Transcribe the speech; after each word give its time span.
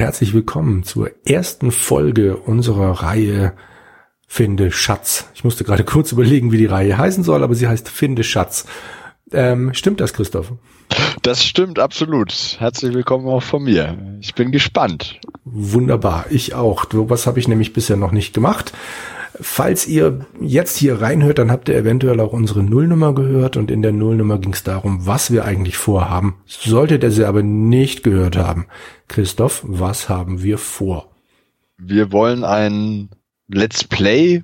Herzlich 0.00 0.32
willkommen 0.32 0.82
zur 0.82 1.10
ersten 1.26 1.70
Folge 1.70 2.38
unserer 2.38 3.02
Reihe 3.02 3.52
Finde 4.26 4.72
Schatz. 4.72 5.26
Ich 5.34 5.44
musste 5.44 5.62
gerade 5.62 5.84
kurz 5.84 6.10
überlegen, 6.10 6.52
wie 6.52 6.56
die 6.56 6.64
Reihe 6.64 6.96
heißen 6.96 7.22
soll, 7.22 7.42
aber 7.42 7.54
sie 7.54 7.68
heißt 7.68 7.90
Finde 7.90 8.24
Schatz. 8.24 8.64
Ähm, 9.30 9.74
stimmt 9.74 10.00
das, 10.00 10.14
Christoph? 10.14 10.54
Das 11.20 11.44
stimmt 11.44 11.78
absolut. 11.78 12.56
Herzlich 12.58 12.94
willkommen 12.94 13.28
auch 13.28 13.42
von 13.42 13.62
mir. 13.62 14.16
Ich 14.22 14.34
bin 14.34 14.52
gespannt. 14.52 15.20
Wunderbar, 15.44 16.24
ich 16.30 16.54
auch. 16.54 16.86
Was 16.92 17.26
habe 17.26 17.38
ich 17.38 17.46
nämlich 17.46 17.74
bisher 17.74 17.98
noch 17.98 18.12
nicht 18.12 18.32
gemacht. 18.32 18.72
Falls 19.40 19.86
ihr 19.86 20.26
jetzt 20.40 20.76
hier 20.76 21.00
reinhört, 21.00 21.38
dann 21.38 21.50
habt 21.50 21.68
ihr 21.68 21.76
eventuell 21.76 22.20
auch 22.20 22.32
unsere 22.32 22.62
Nullnummer 22.62 23.14
gehört 23.14 23.56
und 23.56 23.70
in 23.70 23.82
der 23.82 23.92
Nullnummer 23.92 24.38
ging 24.38 24.52
es 24.52 24.62
darum, 24.62 25.06
was 25.06 25.30
wir 25.30 25.44
eigentlich 25.44 25.76
vorhaben. 25.76 26.36
Solltet 26.46 27.02
ihr 27.02 27.10
sie 27.10 27.24
aber 27.24 27.42
nicht 27.42 28.02
gehört 28.02 28.36
haben, 28.36 28.66
Christoph, 29.08 29.62
was 29.66 30.08
haben 30.08 30.42
wir 30.42 30.58
vor? 30.58 31.10
Wir 31.78 32.12
wollen 32.12 32.44
ein 32.44 33.08
Let's 33.48 33.84
Play 33.84 34.42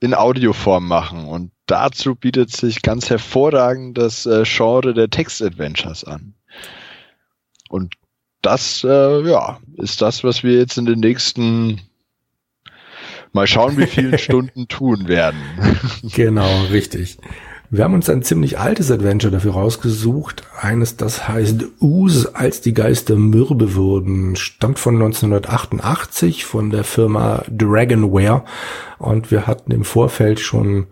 in 0.00 0.14
Audioform 0.14 0.86
machen 0.86 1.26
und 1.26 1.50
dazu 1.66 2.14
bietet 2.14 2.50
sich 2.50 2.82
ganz 2.82 3.10
hervorragend 3.10 3.98
das 3.98 4.26
äh, 4.26 4.44
Genre 4.44 4.94
der 4.94 5.10
Text-Adventures 5.10 6.04
an. 6.04 6.34
Und 7.68 7.94
das, 8.42 8.84
äh, 8.84 9.22
ja, 9.28 9.60
ist 9.76 10.02
das, 10.02 10.24
was 10.24 10.42
wir 10.42 10.58
jetzt 10.58 10.76
in 10.76 10.86
den 10.86 11.00
nächsten 11.00 11.80
Mal 13.32 13.46
schauen, 13.46 13.78
wie 13.78 13.86
viele 13.86 14.18
Stunden 14.18 14.68
tun 14.68 15.08
werden. 15.08 15.40
genau, 16.02 16.64
richtig. 16.70 17.18
Wir 17.70 17.84
haben 17.84 17.94
uns 17.94 18.10
ein 18.10 18.22
ziemlich 18.22 18.58
altes 18.58 18.90
Adventure 18.90 19.32
dafür 19.32 19.52
rausgesucht. 19.52 20.42
Eines, 20.60 20.98
das 20.98 21.26
heißt 21.26 21.64
Us, 21.80 22.26
als 22.26 22.60
die 22.60 22.74
Geister 22.74 23.16
mürbe 23.16 23.74
wurden. 23.74 24.36
Stammt 24.36 24.78
von 24.78 24.96
1988 24.96 26.44
von 26.44 26.68
der 26.68 26.84
Firma 26.84 27.44
Dragonware. 27.50 28.44
Und 28.98 29.30
wir 29.30 29.46
hatten 29.46 29.72
im 29.72 29.84
Vorfeld 29.84 30.38
schon 30.38 30.88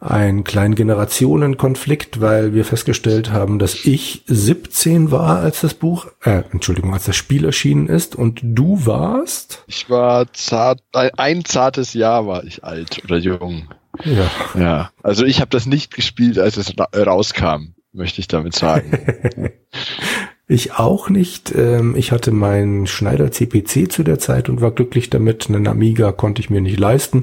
einen 0.00 0.44
kleinen 0.44 0.74
Generationenkonflikt, 0.74 2.22
weil 2.22 2.54
wir 2.54 2.64
festgestellt 2.64 3.32
haben, 3.32 3.58
dass 3.58 3.84
ich 3.84 4.22
17 4.26 5.10
war, 5.10 5.40
als 5.40 5.60
das 5.60 5.74
Buch, 5.74 6.06
äh, 6.24 6.42
Entschuldigung, 6.52 6.94
als 6.94 7.04
das 7.04 7.16
Spiel 7.16 7.44
erschienen 7.44 7.86
ist 7.86 8.16
und 8.16 8.40
du 8.42 8.86
warst? 8.86 9.62
Ich 9.66 9.90
war 9.90 10.32
zart, 10.32 10.80
ein 10.92 11.44
zartes 11.44 11.92
Jahr 11.92 12.26
war 12.26 12.44
ich 12.44 12.64
alt 12.64 13.04
oder 13.04 13.18
jung. 13.18 13.68
Ja. 14.04 14.30
Ja. 14.58 14.90
Also 15.02 15.26
ich 15.26 15.42
habe 15.42 15.50
das 15.50 15.66
nicht 15.66 15.94
gespielt, 15.94 16.38
als 16.38 16.56
es 16.56 16.72
rauskam, 16.96 17.74
möchte 17.92 18.20
ich 18.20 18.28
damit 18.28 18.54
sagen. 18.54 19.50
ich 20.48 20.72
auch 20.72 21.10
nicht. 21.10 21.54
Ähm, 21.54 21.94
ich 21.94 22.10
hatte 22.10 22.30
meinen 22.30 22.86
Schneider 22.86 23.30
CPC 23.30 23.92
zu 23.92 24.02
der 24.02 24.18
Zeit 24.18 24.48
und 24.48 24.62
war 24.62 24.70
glücklich 24.70 25.10
damit. 25.10 25.48
Einen 25.48 25.68
Amiga 25.68 26.12
konnte 26.12 26.40
ich 26.40 26.48
mir 26.48 26.62
nicht 26.62 26.78
leisten. 26.78 27.22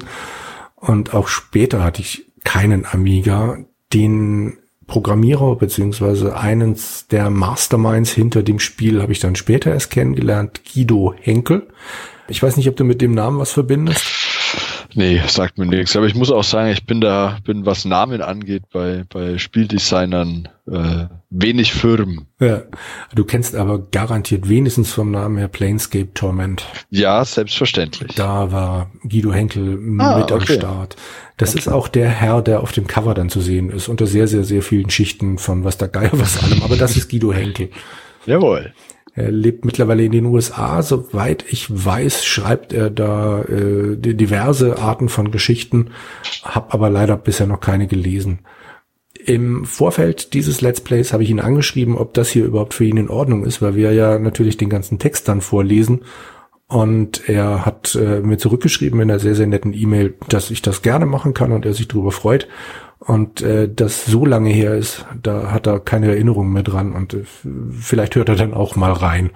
Und 0.76 1.16
auch 1.16 1.28
später 1.28 1.84
hatte 1.84 2.02
ich 2.04 2.27
keinen 2.48 2.86
Amiga. 2.86 3.58
Den 3.92 4.58
Programmierer 4.88 5.58
beziehungsweise 5.58 6.38
eines 6.38 7.06
der 7.08 7.30
Masterminds 7.30 8.12
hinter 8.12 8.42
dem 8.42 8.60
Spiel 8.60 9.02
habe 9.02 9.12
ich 9.12 9.20
dann 9.20 9.36
später 9.36 9.72
erst 9.72 9.92
kennengelernt, 9.92 10.62
Guido 10.64 11.14
Henkel. 11.20 11.68
Ich 12.30 12.42
weiß 12.42 12.56
nicht, 12.56 12.70
ob 12.70 12.78
du 12.78 12.86
mit 12.86 13.02
dem 13.02 13.14
Namen 13.14 13.38
was 13.40 13.52
verbindest. 13.52 14.06
Nee, 14.96 15.22
sagt 15.28 15.58
mir 15.58 15.66
nichts. 15.66 15.96
Aber 15.96 16.06
ich 16.06 16.16
muss 16.16 16.32
auch 16.32 16.44
sagen, 16.44 16.72
ich 16.72 16.86
bin 16.86 17.02
da, 17.02 17.38
bin 17.44 17.66
was 17.66 17.86
Namen 17.86 18.22
angeht, 18.22 18.64
bei, 18.72 19.04
bei 19.10 19.38
Spieldesignern 19.38 20.50
äh, 20.70 21.06
wenig 21.30 21.74
firm. 21.74 22.28
Ja, 22.40 22.64
du 23.14 23.26
kennst 23.26 23.56
aber 23.56 23.80
garantiert 23.80 24.50
wenigstens 24.50 24.92
vom 24.92 25.12
Namen 25.12 25.38
her 25.38 25.48
Planescape 25.48 26.14
Torment. 26.14 26.66
Ja, 26.90 27.24
selbstverständlich. 27.24 28.16
Da 28.16 28.52
war 28.52 28.92
Guido 29.04 29.34
Henkel 29.34 29.80
ah, 30.00 30.18
mit 30.20 30.32
okay. 30.32 30.34
am 30.34 30.42
Start. 30.42 30.96
Das 31.38 31.52
okay. 31.52 31.60
ist 31.60 31.68
auch 31.68 31.88
der 31.88 32.10
Herr, 32.10 32.42
der 32.42 32.62
auf 32.62 32.72
dem 32.72 32.88
Cover 32.88 33.14
dann 33.14 33.30
zu 33.30 33.42
sehen 33.42 33.70
ist, 33.70 33.88
unter 33.88 34.08
sehr, 34.08 34.28
sehr, 34.28 34.44
sehr 34.44 34.62
vielen 34.62 34.90
Schichten 34.90 35.38
von 35.38 35.64
was 35.64 35.78
der 35.78 35.88
Geier 35.88 36.12
was 36.14 36.42
allem. 36.44 36.64
Aber 36.64 36.76
das 36.76 36.98
ist 36.98 37.10
Guido 37.10 37.34
Henkel. 37.34 37.70
Jawohl. 38.26 38.74
Er 39.18 39.32
lebt 39.32 39.66
mittlerweile 39.66 40.06
in 40.06 40.12
den 40.12 40.26
USA. 40.26 40.84
Soweit 40.84 41.44
ich 41.50 41.68
weiß, 41.72 42.24
schreibt 42.24 42.72
er 42.72 42.92
da 42.92 43.42
äh, 43.42 43.98
diverse 43.98 44.78
Arten 44.78 45.10
von 45.10 45.32
Geschichten, 45.32 45.90
habe 46.44 46.72
aber 46.72 46.92
leider 46.92 47.18
bisher 47.18 47.48
noch 47.48 47.60
keine 47.60 47.88
gelesen. 47.88 48.40
Im 49.26 49.66
Vorfeld 49.66 50.36
dieses 50.36 50.62
Let's 50.62 50.82
Plays 50.82 51.14
habe 51.14 51.24
ich 51.24 51.32
ihn 51.32 51.40
angeschrieben, 51.40 51.98
ob 51.98 52.14
das 52.14 52.30
hier 52.30 52.46
überhaupt 52.46 52.76
für 52.76 52.86
ihn 52.86 52.98
in 52.98 53.10
Ordnung 53.10 53.44
ist, 53.44 53.60
weil 53.60 53.76
wir 53.76 53.92
ja 53.92 54.20
natürlich 54.20 54.56
den 54.56 54.70
ganzen 54.70 55.00
Text 55.00 55.28
dann 55.28 55.42
vorlesen. 55.42 56.02
Und 56.68 57.30
er 57.30 57.66
hat 57.66 57.96
äh, 57.96 58.20
mir 58.20 58.38
zurückgeschrieben 58.38 59.00
in 59.00 59.10
einer 59.10 59.20
sehr, 59.20 59.36
sehr 59.36 59.48
netten 59.48 59.74
E-Mail, 59.74 60.16
dass 60.28 60.52
ich 60.52 60.62
das 60.62 60.82
gerne 60.82 61.06
machen 61.06 61.34
kann 61.34 61.54
und 61.54 61.66
er 61.66 61.74
sich 61.74 61.88
darüber 61.88 62.12
freut. 62.12 62.48
Und 63.00 63.42
äh, 63.42 63.70
das 63.74 64.06
so 64.06 64.26
lange 64.26 64.50
her 64.50 64.76
ist, 64.76 65.06
da 65.22 65.52
hat 65.52 65.66
er 65.68 65.80
keine 65.80 66.08
Erinnerung 66.08 66.52
mehr 66.52 66.64
dran 66.64 66.94
und 66.94 67.14
äh, 67.14 67.24
vielleicht 67.72 68.16
hört 68.16 68.28
er 68.28 68.36
dann 68.36 68.54
auch 68.54 68.76
mal 68.76 68.92
rein. 68.92 69.30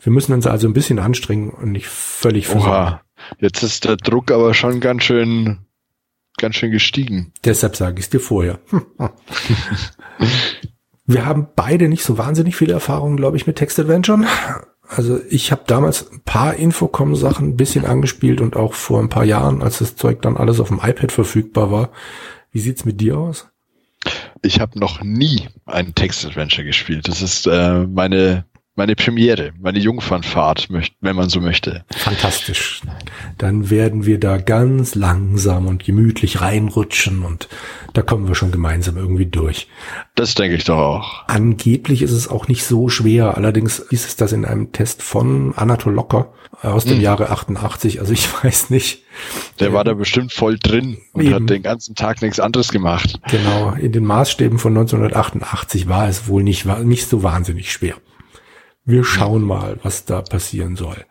Wir 0.00 0.12
müssen 0.12 0.32
uns 0.32 0.46
also 0.46 0.66
ein 0.66 0.72
bisschen 0.72 0.98
anstrengen 0.98 1.50
und 1.50 1.70
nicht 1.70 1.86
völlig 1.86 2.48
versagen. 2.48 2.98
Jetzt 3.38 3.62
ist 3.62 3.84
der 3.84 3.96
Druck 3.96 4.32
aber 4.32 4.54
schon 4.54 4.80
ganz 4.80 5.04
schön, 5.04 5.58
ganz 6.38 6.56
schön 6.56 6.72
gestiegen. 6.72 7.32
Deshalb 7.44 7.76
sage 7.76 7.98
ich 7.98 8.06
es 8.06 8.10
dir 8.10 8.18
vorher. 8.20 8.58
Wir 11.04 11.26
haben 11.26 11.48
beide 11.54 11.88
nicht 11.88 12.04
so 12.04 12.16
wahnsinnig 12.16 12.56
viele 12.56 12.72
Erfahrungen, 12.72 13.16
glaube 13.16 13.36
ich, 13.36 13.46
mit 13.46 13.56
Text-Adventuren. 13.56 14.26
Also 14.94 15.20
ich 15.28 15.52
habe 15.52 15.62
damals 15.66 16.10
ein 16.10 16.20
paar 16.20 16.54
Infocom-Sachen 16.54 17.48
ein 17.48 17.56
bisschen 17.56 17.86
angespielt 17.86 18.40
und 18.40 18.56
auch 18.56 18.74
vor 18.74 19.00
ein 19.00 19.08
paar 19.08 19.24
Jahren, 19.24 19.62
als 19.62 19.78
das 19.78 19.96
Zeug 19.96 20.22
dann 20.22 20.36
alles 20.36 20.60
auf 20.60 20.68
dem 20.68 20.80
iPad 20.82 21.10
verfügbar 21.12 21.70
war, 21.70 21.90
wie 22.50 22.60
sieht's 22.60 22.84
mit 22.84 23.00
dir 23.00 23.16
aus? 23.18 23.48
Ich 24.42 24.60
habe 24.60 24.78
noch 24.78 25.02
nie 25.02 25.48
ein 25.64 25.94
Text-Adventure 25.94 26.64
gespielt. 26.64 27.08
Das 27.08 27.22
ist 27.22 27.46
äh, 27.46 27.86
meine 27.86 28.44
meine 28.74 28.96
Premiere, 28.96 29.52
meine 29.60 29.78
Jungfernfahrt, 29.78 30.68
wenn 31.00 31.16
man 31.16 31.28
so 31.28 31.40
möchte. 31.40 31.84
Fantastisch. 31.90 32.80
Dann 33.36 33.68
werden 33.68 34.06
wir 34.06 34.18
da 34.18 34.38
ganz 34.38 34.94
langsam 34.94 35.66
und 35.66 35.84
gemütlich 35.84 36.40
reinrutschen 36.40 37.22
und 37.22 37.48
da 37.92 38.00
kommen 38.00 38.26
wir 38.28 38.34
schon 38.34 38.50
gemeinsam 38.50 38.96
irgendwie 38.96 39.26
durch. 39.26 39.68
Das 40.14 40.34
denke 40.34 40.56
ich 40.56 40.64
doch 40.64 40.78
auch. 40.78 41.24
Angeblich 41.26 42.00
ist 42.00 42.12
es 42.12 42.28
auch 42.28 42.48
nicht 42.48 42.64
so 42.64 42.88
schwer. 42.88 43.36
Allerdings 43.36 43.78
ist 43.78 44.06
es 44.06 44.16
das 44.16 44.32
in 44.32 44.46
einem 44.46 44.72
Test 44.72 45.02
von 45.02 45.52
Anatol 45.54 45.92
Locker 45.92 46.32
aus 46.62 46.84
dem 46.84 46.96
hm. 46.96 47.02
Jahre 47.02 47.30
88. 47.30 48.00
Also 48.00 48.14
ich 48.14 48.28
weiß 48.44 48.70
nicht. 48.70 49.02
Der 49.60 49.74
war 49.74 49.84
da 49.84 49.92
bestimmt 49.92 50.32
voll 50.32 50.58
drin 50.58 50.96
und 51.12 51.24
eben. 51.24 51.34
hat 51.34 51.50
den 51.50 51.62
ganzen 51.62 51.94
Tag 51.94 52.22
nichts 52.22 52.40
anderes 52.40 52.70
gemacht. 52.70 53.20
Genau. 53.30 53.72
In 53.72 53.92
den 53.92 54.04
Maßstäben 54.04 54.58
von 54.58 54.72
1988 54.72 55.88
war 55.88 56.08
es 56.08 56.26
wohl 56.26 56.42
nicht, 56.42 56.64
war 56.64 56.78
nicht 56.80 57.06
so 57.06 57.22
wahnsinnig 57.22 57.70
schwer. 57.70 57.96
Wir 58.84 59.04
schauen 59.04 59.42
mal, 59.42 59.78
was 59.82 60.04
da 60.04 60.22
passieren 60.22 60.76
soll. 60.76 61.04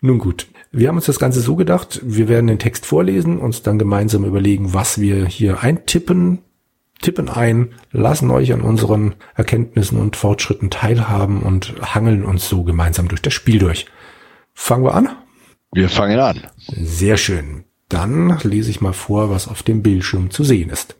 Nun 0.00 0.18
gut, 0.18 0.48
wir 0.70 0.88
haben 0.88 0.96
uns 0.96 1.06
das 1.06 1.18
Ganze 1.18 1.40
so 1.40 1.56
gedacht, 1.56 2.00
wir 2.04 2.28
werden 2.28 2.46
den 2.46 2.58
Text 2.58 2.84
vorlesen, 2.84 3.38
uns 3.38 3.62
dann 3.62 3.78
gemeinsam 3.78 4.24
überlegen, 4.24 4.74
was 4.74 5.00
wir 5.00 5.24
hier 5.24 5.62
eintippen, 5.62 6.40
tippen 7.00 7.28
ein, 7.28 7.74
lassen 7.90 8.30
euch 8.30 8.52
an 8.52 8.60
unseren 8.60 9.14
Erkenntnissen 9.34 9.98
und 9.98 10.16
Fortschritten 10.16 10.70
teilhaben 10.70 11.42
und 11.42 11.74
hangeln 11.80 12.24
uns 12.24 12.48
so 12.48 12.64
gemeinsam 12.64 13.08
durch 13.08 13.22
das 13.22 13.32
Spiel 13.32 13.58
durch. 13.58 13.86
Fangen 14.52 14.84
wir 14.84 14.94
an? 14.94 15.08
Wir 15.72 15.88
fangen 15.88 16.18
an. 16.18 16.42
Sehr 16.66 17.16
schön. 17.16 17.64
Dann 17.88 18.38
lese 18.42 18.70
ich 18.70 18.80
mal 18.80 18.92
vor, 18.92 19.30
was 19.30 19.48
auf 19.48 19.62
dem 19.62 19.82
Bildschirm 19.82 20.30
zu 20.30 20.44
sehen 20.44 20.70
ist. 20.70 20.96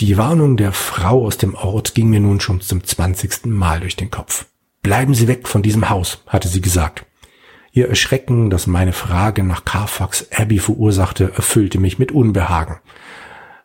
Die 0.00 0.16
Warnung 0.16 0.56
der 0.56 0.72
Frau 0.72 1.26
aus 1.26 1.36
dem 1.36 1.54
Ort 1.54 1.94
ging 1.94 2.08
mir 2.08 2.20
nun 2.20 2.40
schon 2.40 2.62
zum 2.62 2.82
zwanzigsten 2.84 3.52
Mal 3.52 3.80
durch 3.80 3.96
den 3.96 4.10
Kopf. 4.10 4.46
Bleiben 4.80 5.12
Sie 5.12 5.28
weg 5.28 5.46
von 5.46 5.60
diesem 5.60 5.90
Haus, 5.90 6.24
hatte 6.26 6.48
sie 6.48 6.62
gesagt. 6.62 7.04
Ihr 7.72 7.86
Erschrecken, 7.86 8.48
das 8.48 8.66
meine 8.66 8.94
Frage 8.94 9.42
nach 9.42 9.66
Carfax 9.66 10.28
Abbey 10.32 10.58
verursachte, 10.58 11.32
erfüllte 11.36 11.78
mich 11.78 11.98
mit 11.98 12.12
Unbehagen. 12.12 12.78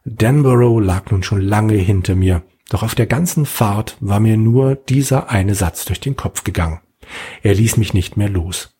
Danborough 0.03 0.83
lag 0.83 1.09
nun 1.09 1.23
schon 1.23 1.39
lange 1.39 1.75
hinter 1.75 2.15
mir, 2.15 2.41
doch 2.69 2.83
auf 2.83 2.95
der 2.95 3.07
ganzen 3.07 3.45
Fahrt 3.45 3.95
war 4.01 4.19
mir 4.19 4.35
nur 4.35 4.75
dieser 4.75 5.29
eine 5.29 5.55
Satz 5.55 5.85
durch 5.85 6.01
den 6.01 6.17
Kopf 6.17 6.43
gegangen. 6.43 6.81
Er 7.43 7.53
ließ 7.53 7.77
mich 7.77 7.93
nicht 7.93 8.17
mehr 8.17 8.29
los. 8.29 8.75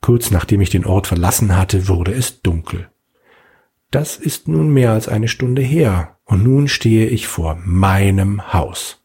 Kurz 0.00 0.30
nachdem 0.30 0.60
ich 0.60 0.70
den 0.70 0.86
Ort 0.86 1.08
verlassen 1.08 1.56
hatte, 1.56 1.88
wurde 1.88 2.12
es 2.12 2.40
dunkel. 2.40 2.88
Das 3.90 4.16
ist 4.16 4.46
nun 4.46 4.68
mehr 4.68 4.92
als 4.92 5.08
eine 5.08 5.26
Stunde 5.26 5.62
her, 5.62 6.19
und 6.30 6.44
nun 6.44 6.68
stehe 6.68 7.06
ich 7.06 7.26
vor 7.26 7.58
meinem 7.64 8.52
Haus. 8.52 9.02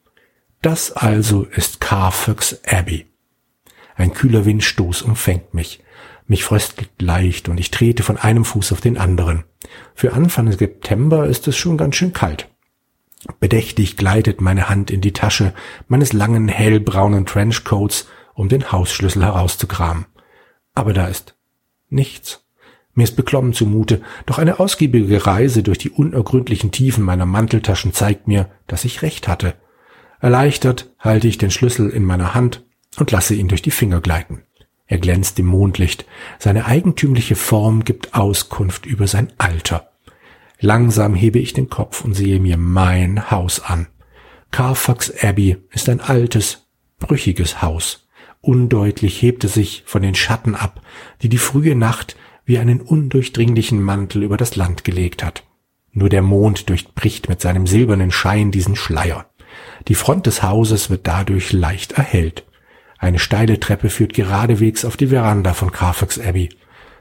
Das 0.61 0.91
also 0.91 1.43
ist 1.43 1.81
Carfax 1.81 2.61
Abbey. 2.65 3.07
Ein 3.95 4.13
kühler 4.13 4.45
Windstoß 4.45 5.01
umfängt 5.01 5.53
mich. 5.55 5.83
Mich 6.27 6.43
fröstelt 6.43 7.01
leicht 7.01 7.49
und 7.49 7.59
ich 7.59 7.71
trete 7.71 8.03
von 8.03 8.17
einem 8.17 8.45
Fuß 8.45 8.71
auf 8.71 8.81
den 8.81 8.97
anderen. 8.97 9.43
Für 9.95 10.13
Anfang 10.13 10.51
September 10.51 11.25
ist 11.25 11.47
es 11.47 11.57
schon 11.57 11.77
ganz 11.77 11.95
schön 11.95 12.13
kalt. 12.13 12.47
Bedächtig 13.39 13.97
gleitet 13.97 14.39
meine 14.39 14.69
Hand 14.69 14.91
in 14.91 15.01
die 15.01 15.13
Tasche 15.13 15.55
meines 15.87 16.13
langen 16.13 16.47
hellbraunen 16.47 17.25
Trenchcoats 17.25 18.07
um 18.35 18.49
den 18.49 18.71
Hausschlüssel 18.71 19.23
herauszukramen. 19.23 20.05
Aber 20.75 20.93
da 20.93 21.07
ist 21.07 21.35
nichts. 21.89 22.44
Mir 22.95 23.03
ist 23.03 23.17
beklommen 23.17 23.53
zumute, 23.53 24.01
doch 24.25 24.39
eine 24.39 24.59
ausgiebige 24.59 25.27
Reise 25.27 25.63
durch 25.63 25.77
die 25.77 25.89
unergründlichen 25.89 26.71
Tiefen 26.71 27.03
meiner 27.03 27.25
Manteltaschen 27.25 27.93
zeigt 27.93 28.27
mir, 28.27 28.49
dass 28.67 28.85
ich 28.85 29.01
recht 29.01 29.27
hatte. 29.27 29.55
Erleichtert 30.21 30.93
halte 30.97 31.27
ich 31.27 31.37
den 31.37 31.51
Schlüssel 31.51 31.89
in 31.89 32.05
meiner 32.05 32.33
Hand 32.33 32.65
und 32.97 33.11
lasse 33.11 33.35
ihn 33.35 33.49
durch 33.49 33.61
die 33.61 33.71
Finger 33.71 33.99
gleiten. 33.99 34.43
Er 34.87 34.97
glänzt 34.99 35.37
im 35.39 35.47
Mondlicht. 35.47 36.05
Seine 36.39 36.65
eigentümliche 36.65 37.35
Form 37.35 37.83
gibt 37.83 38.13
Auskunft 38.13 38.85
über 38.85 39.07
sein 39.07 39.33
Alter. 39.37 39.91
Langsam 40.59 41.15
hebe 41.15 41.39
ich 41.39 41.53
den 41.53 41.69
Kopf 41.69 42.05
und 42.05 42.13
sehe 42.13 42.39
mir 42.39 42.55
mein 42.55 43.29
Haus 43.29 43.59
an. 43.59 43.87
Carfax 44.51 45.11
Abbey 45.21 45.57
ist 45.71 45.89
ein 45.89 45.99
altes, 45.99 46.67
brüchiges 46.99 47.61
Haus. 47.61 48.07
Undeutlich 48.39 49.21
hebt 49.21 49.43
es 49.43 49.55
sich 49.55 49.83
von 49.85 50.01
den 50.01 50.15
Schatten 50.15 50.55
ab, 50.55 50.81
die 51.23 51.29
die 51.29 51.39
frühe 51.39 51.75
Nacht 51.75 52.15
wie 52.45 52.59
einen 52.59 52.81
undurchdringlichen 52.81 53.81
Mantel 53.81 54.23
über 54.23 54.37
das 54.37 54.55
Land 54.55 54.83
gelegt 54.83 55.23
hat. 55.23 55.43
Nur 55.91 56.09
der 56.09 56.21
Mond 56.21 56.69
durchbricht 56.69 57.29
mit 57.29 57.41
seinem 57.41 57.67
silbernen 57.67 58.11
Schein 58.11 58.51
diesen 58.51 58.75
Schleier. 58.75 59.25
Die 59.87 59.95
Front 59.95 60.25
des 60.25 60.43
Hauses 60.43 60.89
wird 60.89 61.07
dadurch 61.07 61.53
leicht 61.53 61.93
erhellt. 61.93 62.45
Eine 62.97 63.19
steile 63.19 63.59
Treppe 63.59 63.89
führt 63.89 64.13
geradewegs 64.13 64.85
auf 64.85 64.97
die 64.97 65.07
Veranda 65.07 65.53
von 65.53 65.71
Carfax 65.71 66.19
Abbey. 66.19 66.49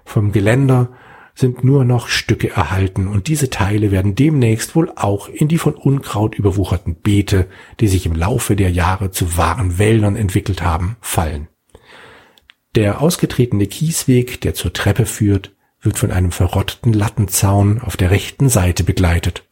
Vom 0.05 0.32
Geländer 0.32 0.91
sind 1.35 1.64
nur 1.64 1.85
noch 1.85 2.08
Stücke 2.08 2.50
erhalten 2.50 3.08
und 3.08 3.26
diese 3.26 3.50
Teile 3.50 3.90
werden 3.90 4.14
demnächst 4.14 4.76
wohl 4.76 4.93
auch 4.94 5.29
in 5.29 5.49
die 5.49 5.58
von 5.58 5.75
Unkraut 5.75 6.37
überwucherten 6.37 6.94
Beete, 6.94 7.49
die 7.81 7.88
sich 7.88 8.06
im 8.06 8.14
Laufe 8.14 8.55
der 8.55 8.70
Jahre 8.70 9.11
zu 9.11 9.37
wahren 9.37 9.79
Wäldern 9.79 10.14
entwickelt 10.14 10.62
haben, 10.62 10.97
fallen. 11.00 11.49
Der 12.75 13.00
ausgetretene 13.00 13.69
Kiesweg, 13.69 14.41
der 14.41 14.55
zur 14.55 14.73
Treppe 14.73 15.06
führt, 15.06 15.53
wird 15.81 15.97
von 15.97 16.11
einem 16.11 16.32
verrotteten 16.32 16.93
Lattenzaun 16.93 17.81
auf 17.81 17.97
der 17.97 18.11
rechten 18.11 18.49
Seite 18.49 18.82
begleitet. 18.82 19.44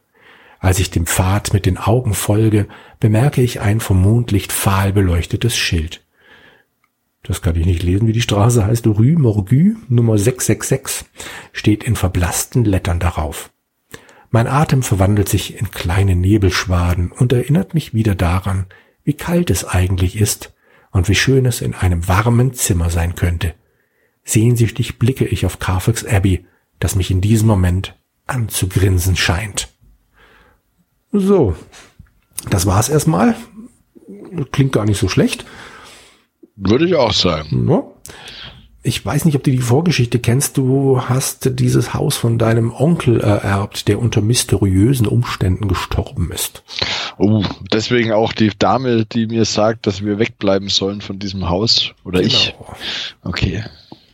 Als 0.59 0.79
ich 0.79 0.91
dem 0.91 1.05
Pfad 1.05 1.53
mit 1.53 1.65
den 1.65 1.77
Augen 1.77 2.15
folge, 2.15 2.67
bemerke 2.99 3.41
ich 3.41 3.61
ein 3.61 3.79
vom 3.79 4.01
Mondlicht 4.01 4.51
fahl 4.51 4.91
beleuchtetes 4.91 5.55
Schild. 5.55 6.03
Das 7.21 7.41
kann 7.41 7.55
ich 7.55 7.65
nicht 7.65 7.83
lesen, 7.83 8.07
wie 8.07 8.13
die 8.13 8.21
Straße 8.21 8.65
heißt. 8.65 8.85
Rue 8.87 9.17
Morgue 9.17 9.77
Nummer 9.87 10.17
666 10.17 11.07
steht 11.53 11.85
in 11.85 11.95
verblassten 11.95 12.65
Lettern 12.65 12.99
darauf. 12.99 13.51
Mein 14.31 14.47
Atem 14.47 14.83
verwandelt 14.83 15.29
sich 15.29 15.57
in 15.57 15.71
kleine 15.71 16.15
Nebelschwaden 16.15 17.11
und 17.11 17.31
erinnert 17.31 17.73
mich 17.73 17.93
wieder 17.93 18.15
daran, 18.15 18.65
wie 19.05 19.13
kalt 19.13 19.49
es 19.49 19.63
eigentlich 19.63 20.19
ist 20.19 20.53
und 20.93 21.09
wie 21.09 21.15
schön 21.15 21.45
es 21.45 21.59
in 21.59 21.73
einem 21.73 22.07
warmen 22.07 22.53
Zimmer 22.53 22.89
sein 22.89 23.15
könnte. 23.15 23.55
Sehnsüchtig 24.23 24.99
blicke 24.99 25.25
ich 25.25 25.45
auf 25.45 25.59
Carfax 25.59 26.05
Abbey, 26.05 26.45
das 26.79 26.95
mich 26.95 27.11
in 27.11 27.19
diesem 27.19 27.47
Moment 27.47 27.95
anzugrinsen 28.25 29.17
scheint. 29.17 29.69
So, 31.11 31.55
das 32.49 32.65
war's 32.65 32.89
erstmal. 32.89 33.35
Klingt 34.51 34.71
gar 34.71 34.85
nicht 34.85 34.99
so 34.99 35.09
schlecht. 35.09 35.45
Würde 36.55 36.85
ich 36.85 36.95
auch 36.95 37.13
sagen. 37.13 37.67
Ja. 37.69 37.83
Ich 38.85 39.05
weiß 39.05 39.23
nicht, 39.23 39.35
ob 39.35 39.43
du 39.43 39.51
die 39.51 39.59
Vorgeschichte 39.59 40.19
kennst. 40.19 40.57
Du 40.57 41.01
hast 41.01 41.57
dieses 41.59 41.93
Haus 41.93 42.17
von 42.17 42.37
deinem 42.37 42.73
Onkel 42.73 43.21
ererbt, 43.21 43.87
der 43.87 43.97
unter 43.97 44.21
mysteriösen 44.21 45.07
Umständen 45.07 45.69
gestorben 45.69 46.31
ist. 46.33 46.63
Oh, 47.17 47.45
deswegen 47.71 48.11
auch 48.11 48.33
die 48.33 48.51
Dame, 48.59 49.05
die 49.05 49.27
mir 49.27 49.45
sagt, 49.45 49.87
dass 49.87 50.03
wir 50.03 50.19
wegbleiben 50.19 50.67
sollen 50.67 50.99
von 50.99 51.17
diesem 51.17 51.49
Haus. 51.49 51.93
Oder 52.03 52.19
genau. 52.19 52.33
ich. 52.33 52.55
Okay. 53.23 53.63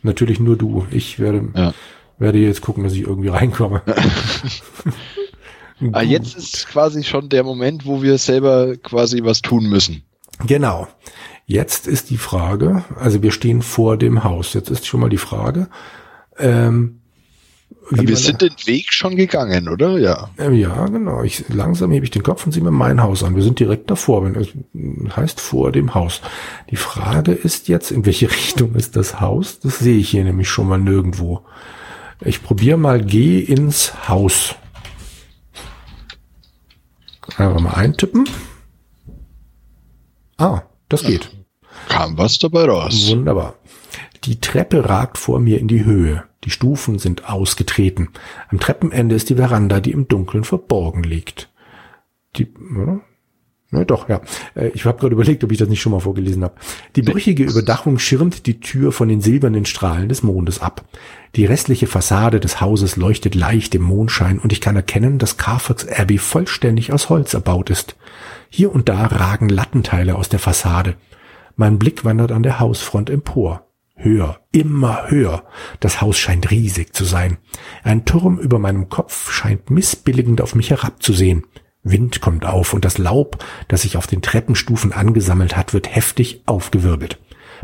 Natürlich 0.04 0.38
nur 0.38 0.56
du. 0.56 0.86
Ich 0.92 1.18
werde, 1.18 1.48
ja. 1.54 1.74
werde 2.18 2.38
jetzt 2.38 2.60
gucken, 2.60 2.84
dass 2.84 2.92
ich 2.92 3.02
irgendwie 3.02 3.28
reinkomme. 3.28 3.82
ah, 5.92 6.02
jetzt 6.02 6.36
ist 6.36 6.68
quasi 6.68 7.02
schon 7.02 7.28
der 7.28 7.42
Moment, 7.42 7.86
wo 7.86 8.02
wir 8.02 8.18
selber 8.18 8.76
quasi 8.76 9.24
was 9.24 9.42
tun 9.42 9.68
müssen. 9.68 10.04
Genau. 10.46 10.86
Jetzt 11.50 11.88
ist 11.88 12.10
die 12.10 12.16
Frage, 12.16 12.84
also 12.94 13.24
wir 13.24 13.32
stehen 13.32 13.60
vor 13.60 13.96
dem 13.96 14.22
Haus. 14.22 14.54
Jetzt 14.54 14.70
ist 14.70 14.86
schon 14.86 15.00
mal 15.00 15.10
die 15.10 15.16
Frage. 15.16 15.68
Ähm, 16.38 17.00
wir 17.90 18.16
sind 18.16 18.40
den 18.40 18.54
Weg 18.66 18.92
schon 18.92 19.16
gegangen, 19.16 19.68
oder? 19.68 19.98
Ja. 19.98 20.30
Ähm, 20.38 20.54
ja, 20.54 20.86
genau. 20.86 21.24
Ich, 21.24 21.48
langsam 21.48 21.90
hebe 21.90 22.04
ich 22.04 22.12
den 22.12 22.22
Kopf 22.22 22.46
und 22.46 22.52
sehe 22.52 22.62
mir 22.62 22.70
mein 22.70 23.02
Haus 23.02 23.24
an. 23.24 23.34
Wir 23.34 23.42
sind 23.42 23.58
direkt 23.58 23.90
davor. 23.90 24.24
Wenn 24.24 24.36
es 24.36 25.16
heißt 25.16 25.40
vor 25.40 25.72
dem 25.72 25.92
Haus. 25.92 26.20
Die 26.70 26.76
Frage 26.76 27.32
ist 27.32 27.66
jetzt, 27.66 27.90
in 27.90 28.06
welche 28.06 28.30
Richtung 28.30 28.76
ist 28.76 28.94
das 28.94 29.20
Haus? 29.20 29.58
Das 29.58 29.80
sehe 29.80 29.98
ich 29.98 30.08
hier 30.08 30.22
nämlich 30.22 30.48
schon 30.48 30.68
mal 30.68 30.78
nirgendwo. 30.78 31.40
Ich 32.20 32.44
probiere 32.44 32.78
mal, 32.78 33.02
geh 33.02 33.40
ins 33.40 34.08
Haus. 34.08 34.54
Einfach 37.36 37.60
mal 37.60 37.74
eintippen. 37.74 38.28
Ah, 40.36 40.62
das 40.88 41.02
geht 41.02 41.39
kam 41.90 42.16
was 42.16 42.38
dabei 42.38 42.64
raus. 42.64 43.10
Wunderbar. 43.10 43.56
Die 44.24 44.40
Treppe 44.40 44.88
ragt 44.88 45.18
vor 45.18 45.40
mir 45.40 45.58
in 45.58 45.68
die 45.68 45.84
Höhe. 45.84 46.24
Die 46.44 46.50
Stufen 46.50 46.98
sind 46.98 47.28
ausgetreten. 47.28 48.08
Am 48.48 48.60
Treppenende 48.60 49.14
ist 49.14 49.28
die 49.28 49.34
Veranda, 49.34 49.80
die 49.80 49.90
im 49.90 50.08
Dunkeln 50.08 50.44
verborgen 50.44 51.02
liegt. 51.02 51.50
Die, 52.36 52.48
ja, 52.76 53.00
ja, 53.72 53.84
doch, 53.84 54.08
ja. 54.08 54.20
Äh, 54.54 54.68
ich 54.68 54.84
habe 54.84 54.98
gerade 54.98 55.14
überlegt, 55.14 55.44
ob 55.44 55.52
ich 55.52 55.58
das 55.58 55.68
nicht 55.68 55.80
schon 55.80 55.92
mal 55.92 56.00
vorgelesen 56.00 56.42
habe. 56.42 56.54
Die 56.96 57.02
brüchige 57.02 57.44
Überdachung 57.44 57.98
schirmt 57.98 58.46
die 58.46 58.60
Tür 58.60 58.92
von 58.92 59.08
den 59.08 59.20
silbernen 59.20 59.64
Strahlen 59.64 60.08
des 60.08 60.22
Mondes 60.22 60.60
ab. 60.60 60.84
Die 61.36 61.44
restliche 61.44 61.86
Fassade 61.86 62.40
des 62.40 62.60
Hauses 62.60 62.96
leuchtet 62.96 63.34
leicht 63.34 63.74
im 63.74 63.82
Mondschein 63.82 64.38
und 64.38 64.52
ich 64.52 64.60
kann 64.60 64.74
erkennen, 64.74 65.18
dass 65.18 65.36
Carfax 65.36 65.86
Abbey 65.86 66.18
vollständig 66.18 66.92
aus 66.92 67.08
Holz 67.08 67.34
erbaut 67.34 67.70
ist. 67.70 67.96
Hier 68.48 68.74
und 68.74 68.88
da 68.88 69.06
ragen 69.06 69.48
Lattenteile 69.48 70.16
aus 70.16 70.28
der 70.28 70.40
Fassade. 70.40 70.96
Mein 71.60 71.78
Blick 71.78 72.06
wandert 72.06 72.32
an 72.32 72.42
der 72.42 72.58
Hausfront 72.58 73.10
empor. 73.10 73.66
Höher, 73.94 74.40
immer 74.50 75.10
höher. 75.10 75.44
Das 75.78 76.00
Haus 76.00 76.16
scheint 76.16 76.50
riesig 76.50 76.94
zu 76.94 77.04
sein. 77.04 77.36
Ein 77.84 78.06
Turm 78.06 78.38
über 78.38 78.58
meinem 78.58 78.88
Kopf 78.88 79.30
scheint 79.30 79.68
missbilligend 79.68 80.40
auf 80.40 80.54
mich 80.54 80.70
herabzusehen. 80.70 81.44
Wind 81.82 82.22
kommt 82.22 82.46
auf 82.46 82.72
und 82.72 82.86
das 82.86 82.96
Laub, 82.96 83.44
das 83.68 83.82
sich 83.82 83.98
auf 83.98 84.06
den 84.06 84.22
Treppenstufen 84.22 84.94
angesammelt 84.94 85.54
hat, 85.54 85.74
wird 85.74 85.94
heftig 85.94 86.44
aufgewirbelt. 86.46 87.20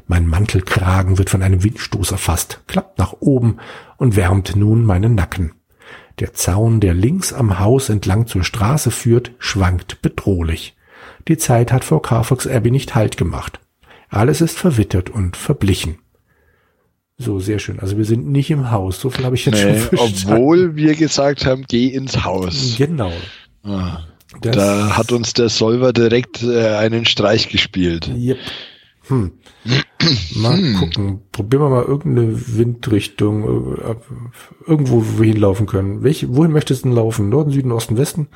Mein 0.07 0.27
Mantelkragen 0.27 1.17
wird 1.17 1.31
von 1.31 1.43
einem 1.43 1.65
Windstoß 1.65 2.11
erfasst, 2.13 2.65
klappt 2.67 2.99
nach 2.99 3.15
oben 3.21 3.57
und 3.97 4.15
wärmt 4.15 4.57
nun 4.57 4.85
meinen 4.85 5.15
Nacken. 5.15 5.55
Der 6.19 6.35
Zaun, 6.35 6.81
der 6.81 6.93
links 6.93 7.33
am 7.33 7.61
Haus 7.61 7.89
entlang 7.89 8.27
zur 8.27 8.45
Straße 8.45 8.91
führt, 8.91 9.31
schwankt 9.39 10.03
bedrohlich. 10.03 10.77
Die 11.29 11.39
Zeit 11.39 11.73
hat 11.73 11.83
vor 11.83 12.03
Carfax 12.03 12.47
Abbey 12.47 12.71
nicht 12.71 12.95
Halt 12.95 13.17
gemacht. 13.17 13.59
Alles 14.09 14.41
ist 14.41 14.59
verwittert 14.59 15.11
und 15.11 15.37
verblichen. 15.37 15.99
So, 17.19 17.41
sehr 17.41 17.59
schön. 17.59 17.81
Also 17.81 17.97
wir 17.97 18.05
sind 18.05 18.27
nicht 18.27 18.51
im 18.51 18.71
Haus. 18.71 19.01
So 19.01 19.11
viel 19.11 19.25
habe 19.25 19.37
ich 19.37 19.47
jetzt 19.47 19.55
nee, 19.55 19.79
schon 19.79 19.99
verstanden. 19.99 20.33
Obwohl 20.33 20.77
wir 20.77 20.95
gesagt 20.95 21.47
haben, 21.47 21.65
geh 21.67 21.89
ins 21.89 22.25
Haus. 22.25 22.75
Genau. 22.77 23.13
Ah, 23.63 24.01
da 24.43 24.97
hat 24.97 25.13
uns 25.13 25.33
der 25.33 25.49
Solver 25.49 25.93
direkt 25.93 26.43
äh, 26.43 26.75
einen 26.77 27.07
Streich 27.07 27.49
gespielt. 27.49 28.09
Yep. 28.09 28.39
Hm. 29.09 29.33
Mal 30.37 30.59
hm. 30.59 30.75
gucken. 30.77 31.21
Probieren 31.33 31.63
wir 31.63 31.71
mal 31.71 31.85
irgendeine 31.85 32.57
Windrichtung. 32.57 33.77
Äh, 33.79 33.95
irgendwo, 34.67 35.03
wo 35.05 35.19
wir 35.21 35.33
hinlaufen 35.33 35.67
können. 35.67 36.03
Welche, 36.03 36.35
wohin 36.37 36.53
möchtest 36.53 36.85
du 36.85 36.89
denn 36.89 36.97
laufen? 36.97 37.31
Norden, 37.31 37.51
Süden, 37.51 37.73
Osten, 37.73 37.97
Westen? 37.97 38.29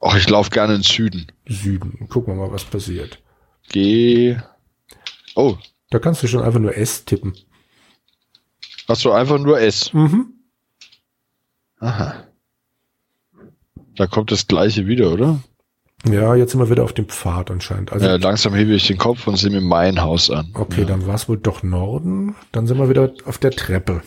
Ach, 0.00 0.16
ich 0.16 0.28
laufe 0.30 0.50
gerne 0.50 0.76
in 0.76 0.82
Süden. 0.82 1.26
Süden. 1.46 2.08
Gucken 2.08 2.34
wir 2.34 2.46
mal, 2.46 2.52
was 2.52 2.64
passiert. 2.64 3.18
G. 3.68 4.36
Oh. 5.34 5.56
Da 5.90 5.98
kannst 5.98 6.22
du 6.22 6.26
schon 6.26 6.42
einfach 6.42 6.60
nur 6.60 6.76
S 6.76 7.04
tippen. 7.04 7.34
Du 9.02 9.12
einfach 9.12 9.38
nur 9.38 9.60
S? 9.60 9.92
Mhm. 9.92 10.32
Aha. 11.78 12.24
Da 13.96 14.06
kommt 14.06 14.30
das 14.32 14.46
gleiche 14.46 14.86
wieder, 14.86 15.12
oder? 15.12 15.40
Ja, 16.08 16.34
jetzt 16.34 16.52
sind 16.52 16.60
wir 16.60 16.70
wieder 16.70 16.84
auf 16.84 16.92
dem 16.92 17.08
Pfad 17.08 17.50
anscheinend. 17.50 17.92
Also 17.92 18.06
ja, 18.06 18.16
langsam 18.16 18.54
hebe 18.54 18.72
ich 18.72 18.86
den 18.86 18.98
Kopf 18.98 19.26
und 19.26 19.36
sehe 19.36 19.50
mir 19.50 19.60
mein 19.60 20.00
Haus 20.00 20.30
an. 20.30 20.50
Okay, 20.54 20.82
ja. 20.82 20.86
dann 20.86 21.06
war 21.06 21.16
es 21.16 21.28
wohl 21.28 21.38
doch 21.38 21.62
Norden. 21.62 22.36
Dann 22.52 22.66
sind 22.66 22.78
wir 22.78 22.88
wieder 22.88 23.12
auf 23.24 23.38
der 23.38 23.50
Treppe. 23.50 24.02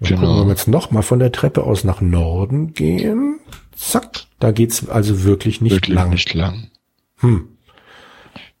Dann 0.00 0.08
genau. 0.08 0.20
gucken 0.20 0.46
wir 0.46 0.50
jetzt 0.50 0.68
nochmal 0.68 1.02
von 1.02 1.18
der 1.18 1.32
Treppe 1.32 1.64
aus 1.64 1.84
nach 1.84 2.00
Norden 2.00 2.74
gehen. 2.74 3.40
Zack. 3.74 4.26
Da 4.38 4.52
geht's 4.52 4.88
also 4.88 5.24
wirklich 5.24 5.60
nicht 5.60 5.72
wirklich 5.72 5.94
lang. 5.94 6.10
nicht 6.10 6.32
lang. 6.34 6.70
Hm. 7.16 7.48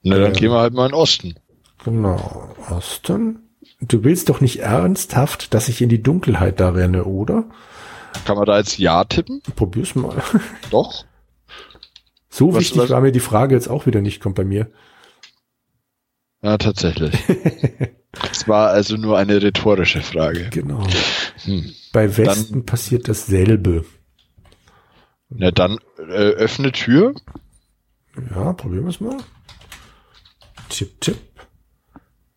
Na, 0.04 0.18
dann 0.18 0.32
äh, 0.32 0.34
gehen 0.34 0.50
wir 0.50 0.60
halt 0.60 0.74
mal 0.74 0.86
in 0.86 0.94
Osten. 0.94 1.34
Genau, 1.84 2.54
Osten. 2.70 3.40
Du 3.80 4.04
willst 4.04 4.28
doch 4.28 4.40
nicht 4.40 4.60
ernsthaft, 4.60 5.52
dass 5.52 5.68
ich 5.68 5.82
in 5.82 5.88
die 5.88 6.02
Dunkelheit 6.02 6.60
da 6.60 6.70
renne, 6.70 7.04
oder? 7.04 7.44
Kann 8.24 8.36
man 8.36 8.46
da 8.46 8.58
jetzt 8.58 8.78
Ja 8.78 9.04
tippen? 9.04 9.42
Probier's 9.56 9.94
mal. 9.94 10.22
Doch. 10.70 11.04
So 12.28 12.52
was, 12.52 12.60
wichtig 12.60 12.78
was? 12.78 12.90
war 12.90 13.00
mir 13.00 13.12
die 13.12 13.20
Frage 13.20 13.54
jetzt 13.54 13.68
auch 13.68 13.86
wieder 13.86 14.00
nicht, 14.00 14.20
kommt 14.20 14.36
bei 14.36 14.44
mir. 14.44 14.70
Ja, 16.42 16.58
tatsächlich. 16.58 17.14
Es 18.30 18.46
war 18.46 18.70
also 18.70 18.96
nur 18.96 19.18
eine 19.18 19.42
rhetorische 19.42 20.00
Frage. 20.00 20.48
Genau. 20.50 20.86
Hm. 21.44 21.72
Bei 21.92 22.16
Westen 22.16 22.52
dann, 22.52 22.66
passiert 22.66 23.08
dasselbe. 23.08 23.84
Na 25.30 25.50
dann 25.50 25.78
äh, 25.98 26.30
öffne 26.30 26.70
Tür. 26.70 27.14
Ja, 28.30 28.52
probieren 28.52 28.84
wir 28.84 28.90
es 28.90 29.00
mal. 29.00 29.16
Tipp, 30.68 31.00
tipp. 31.00 31.16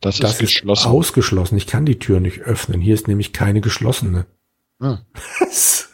Das, 0.01 0.17
das 0.17 0.33
ist 0.33 0.39
geschlossen. 0.39 0.87
Ist 0.87 0.93
ausgeschlossen. 0.93 1.57
Ich 1.57 1.67
kann 1.67 1.85
die 1.85 1.99
Tür 1.99 2.19
nicht 2.19 2.41
öffnen. 2.41 2.81
Hier 2.81 2.93
ist 2.93 3.07
nämlich 3.07 3.33
keine 3.33 3.61
geschlossene. 3.61 4.27
Ah. 4.79 4.99
Was? 5.39 5.89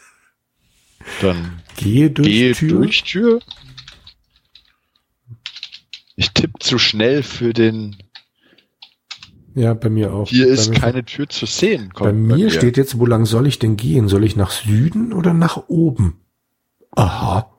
Dann 1.20 1.62
gehe 1.76 2.10
durch 2.10 2.28
gehe 2.28 2.52
Tür. 2.52 2.78
durch 2.80 3.02
Tür. 3.02 3.40
Ich 6.16 6.30
tippe 6.32 6.58
zu 6.60 6.78
schnell 6.78 7.22
für 7.22 7.52
den. 7.52 7.96
Ja, 9.54 9.74
bei 9.74 9.88
mir 9.88 10.12
auch. 10.12 10.28
Hier 10.28 10.48
ist 10.48 10.72
keine 10.72 11.04
Tür 11.04 11.28
zu 11.28 11.46
sehen. 11.46 11.92
Bei 11.96 12.12
mir, 12.12 12.28
bei 12.28 12.36
mir 12.36 12.50
steht 12.50 12.76
jetzt, 12.76 12.98
wo 12.98 13.06
lang 13.06 13.24
soll 13.24 13.46
ich 13.46 13.58
denn 13.58 13.76
gehen? 13.76 14.08
Soll 14.08 14.24
ich 14.24 14.36
nach 14.36 14.50
Süden 14.50 15.12
oder 15.12 15.32
nach 15.32 15.68
oben? 15.68 16.20
Aha. 16.90 17.50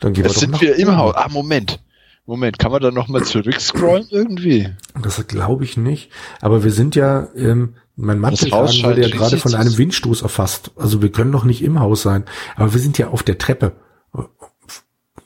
Dann 0.00 0.12
gehen 0.12 0.24
wir 0.24 0.28
doch 0.30 0.38
sind 0.38 0.50
nach 0.52 0.60
wir 0.60 0.72
oben. 0.72 0.80
im 0.80 0.96
Haus. 0.96 1.14
Ah, 1.16 1.28
Moment. 1.28 1.80
Moment, 2.26 2.58
kann 2.58 2.72
man 2.72 2.80
da 2.80 2.90
nochmal 2.90 3.22
zurückscrollen 3.22 4.06
irgendwie? 4.10 4.70
Das 5.02 5.26
glaube 5.26 5.64
ich 5.64 5.76
nicht. 5.76 6.10
Aber 6.40 6.64
wir 6.64 6.70
sind 6.70 6.96
ja, 6.96 7.28
ähm, 7.36 7.74
mein 7.96 8.18
Mantelkragen 8.18 8.82
wurde 8.82 9.02
ja 9.02 9.08
gerade 9.08 9.36
von 9.36 9.54
einem 9.54 9.76
Windstoß 9.76 10.22
erfasst. 10.22 10.70
Also 10.76 11.02
wir 11.02 11.12
können 11.12 11.30
noch 11.30 11.44
nicht 11.44 11.62
im 11.62 11.80
Haus 11.80 12.02
sein. 12.02 12.24
Aber 12.56 12.72
wir 12.72 12.80
sind 12.80 12.96
ja 12.96 13.08
auf 13.08 13.22
der 13.22 13.36
Treppe. 13.36 13.72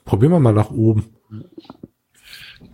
Probieren 0.05 0.33
wir 0.33 0.41
mal 0.41 0.53
nach 0.53 0.71
oben. 0.71 1.07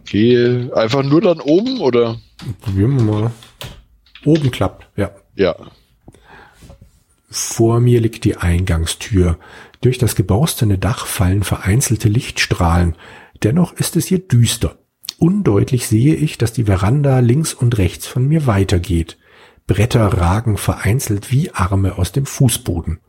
Gehe 0.06 0.74
einfach 0.74 1.02
nur 1.02 1.20
dann 1.20 1.40
oben 1.40 1.80
oder? 1.80 2.18
Probieren 2.62 2.96
wir 2.96 3.02
mal. 3.02 3.30
Oben 4.24 4.50
klappt, 4.50 4.86
ja. 4.96 5.10
Ja. 5.34 5.54
Vor 7.28 7.80
mir 7.80 8.00
liegt 8.00 8.24
die 8.24 8.36
Eingangstür. 8.36 9.38
Durch 9.80 9.98
das 9.98 10.14
geborstene 10.14 10.78
Dach 10.78 11.04
fallen 11.04 11.42
vereinzelte 11.42 12.08
Lichtstrahlen. 12.08 12.94
Dennoch 13.44 13.74
ist 13.74 13.96
es 13.96 14.06
hier 14.06 14.18
düster. 14.20 14.78
Undeutlich 15.18 15.86
sehe 15.86 16.14
ich, 16.14 16.38
dass 16.38 16.52
die 16.52 16.64
Veranda 16.64 17.18
links 17.20 17.52
und 17.52 17.76
rechts 17.78 18.06
von 18.06 18.26
mir 18.26 18.46
weitergeht. 18.46 19.18
Bretter 19.66 20.06
ragen 20.06 20.56
vereinzelt 20.56 21.30
wie 21.30 21.50
Arme 21.52 21.98
aus 21.98 22.10
dem 22.10 22.26
Fußboden. 22.26 23.00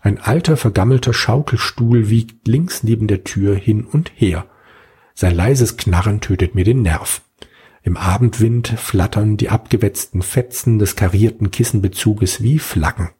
Ein 0.00 0.18
alter, 0.18 0.56
vergammelter 0.56 1.12
Schaukelstuhl 1.12 2.08
wiegt 2.10 2.46
links 2.46 2.82
neben 2.82 3.06
der 3.08 3.24
Tür 3.24 3.56
hin 3.56 3.84
und 3.84 4.12
her. 4.14 4.46
Sein 5.14 5.34
leises 5.34 5.76
Knarren 5.76 6.20
tötet 6.20 6.54
mir 6.54 6.64
den 6.64 6.82
Nerv. 6.82 7.22
Im 7.82 7.96
Abendwind 7.96 8.68
flattern 8.68 9.36
die 9.36 9.48
abgewetzten 9.48 10.22
Fetzen 10.22 10.78
des 10.78 10.96
karierten 10.96 11.50
Kissenbezuges 11.50 12.42
wie 12.42 12.58
Flaggen. 12.58 13.10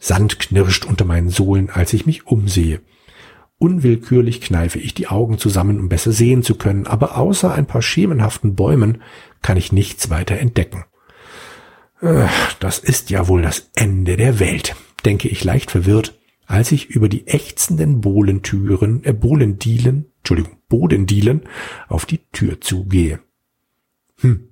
Sand 0.00 0.38
knirscht 0.38 0.86
unter 0.86 1.04
meinen 1.04 1.28
Sohlen, 1.28 1.70
als 1.70 1.92
ich 1.92 2.06
mich 2.06 2.26
umsehe. 2.26 2.80
Unwillkürlich 3.58 4.40
kneife 4.40 4.78
ich 4.78 4.94
die 4.94 5.08
Augen 5.08 5.38
zusammen, 5.38 5.80
um 5.80 5.88
besser 5.88 6.12
sehen 6.12 6.42
zu 6.42 6.54
können, 6.54 6.86
aber 6.86 7.16
außer 7.16 7.52
ein 7.52 7.66
paar 7.66 7.82
schemenhaften 7.82 8.54
Bäumen 8.54 9.02
kann 9.42 9.56
ich 9.56 9.72
nichts 9.72 10.10
weiter 10.10 10.38
entdecken. 10.38 10.84
Äh, 12.00 12.26
das 12.60 12.78
ist 12.78 13.10
ja 13.10 13.26
wohl 13.26 13.42
das 13.42 13.70
Ende 13.74 14.16
der 14.16 14.38
Welt, 14.38 14.76
denke 15.04 15.28
ich 15.28 15.42
leicht 15.42 15.72
verwirrt, 15.72 16.18
als 16.46 16.70
ich 16.72 16.86
über 16.86 17.08
die 17.08 17.26
ächzenden 17.26 18.00
Bohlentüren, 18.00 19.02
äh, 19.04 19.12
Bohlendielen, 19.12 20.06
Entschuldigung, 20.18 20.58
Bodendielen 20.68 21.42
auf 21.88 22.06
die 22.06 22.20
Tür 22.32 22.60
zugehe. 22.60 23.20
Hm, 24.20 24.48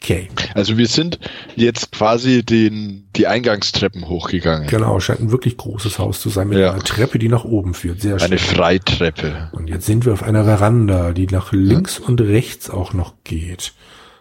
Okay. 0.00 0.28
Also 0.54 0.78
wir 0.78 0.86
sind 0.86 1.18
jetzt 1.56 1.90
quasi 1.92 2.44
den, 2.44 3.08
die 3.16 3.26
Eingangstreppen 3.26 4.08
hochgegangen. 4.08 4.68
Genau, 4.68 5.00
scheint 5.00 5.20
ein 5.20 5.32
wirklich 5.32 5.56
großes 5.56 5.98
Haus 5.98 6.20
zu 6.20 6.28
sein 6.28 6.48
mit 6.48 6.58
ja. 6.58 6.72
einer 6.72 6.82
Treppe, 6.82 7.18
die 7.18 7.28
nach 7.28 7.44
oben 7.44 7.74
führt. 7.74 8.00
Sehr 8.00 8.18
schön. 8.18 8.28
Eine 8.28 8.38
Freitreppe. 8.38 9.50
Und 9.52 9.68
jetzt 9.68 9.86
sind 9.86 10.06
wir 10.06 10.12
auf 10.12 10.22
einer 10.22 10.44
Veranda, 10.44 11.12
die 11.12 11.26
nach 11.26 11.52
links 11.52 11.98
ja. 11.98 12.06
und 12.06 12.20
rechts 12.20 12.70
auch 12.70 12.92
noch 12.92 13.14
geht. 13.24 13.72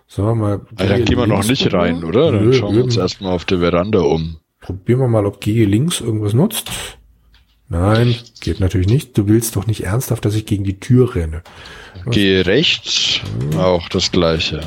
Sagen 0.07 0.27
wir 0.29 0.35
mal. 0.35 0.61
Also 0.75 0.93
dann 0.93 1.05
gehen 1.05 1.17
wir 1.17 1.27
noch 1.27 1.45
nicht 1.45 1.71
rein, 1.73 2.03
oder? 2.03 2.31
Dann 2.31 2.45
Nö, 2.45 2.53
schauen 2.53 2.75
wir 2.75 2.83
uns 2.83 2.97
erstmal 2.97 3.33
auf 3.33 3.45
der 3.45 3.59
Veranda 3.59 3.99
um. 3.99 4.37
Probieren 4.61 4.99
wir 4.99 5.07
mal, 5.07 5.25
ob 5.25 5.41
gehe 5.41 5.65
links 5.65 6.01
irgendwas 6.01 6.33
nutzt. 6.33 6.71
Nein, 7.69 8.15
geht 8.39 8.59
natürlich 8.59 8.87
nicht. 8.87 9.17
Du 9.17 9.27
willst 9.27 9.55
doch 9.57 9.67
nicht 9.67 9.83
ernsthaft, 9.83 10.25
dass 10.25 10.35
ich 10.35 10.45
gegen 10.45 10.63
die 10.63 10.79
Tür 10.79 11.15
renne. 11.15 11.43
Gehe 12.09 12.45
rechts, 12.45 13.19
auch 13.57 13.89
das 13.89 14.11
gleiche. 14.11 14.61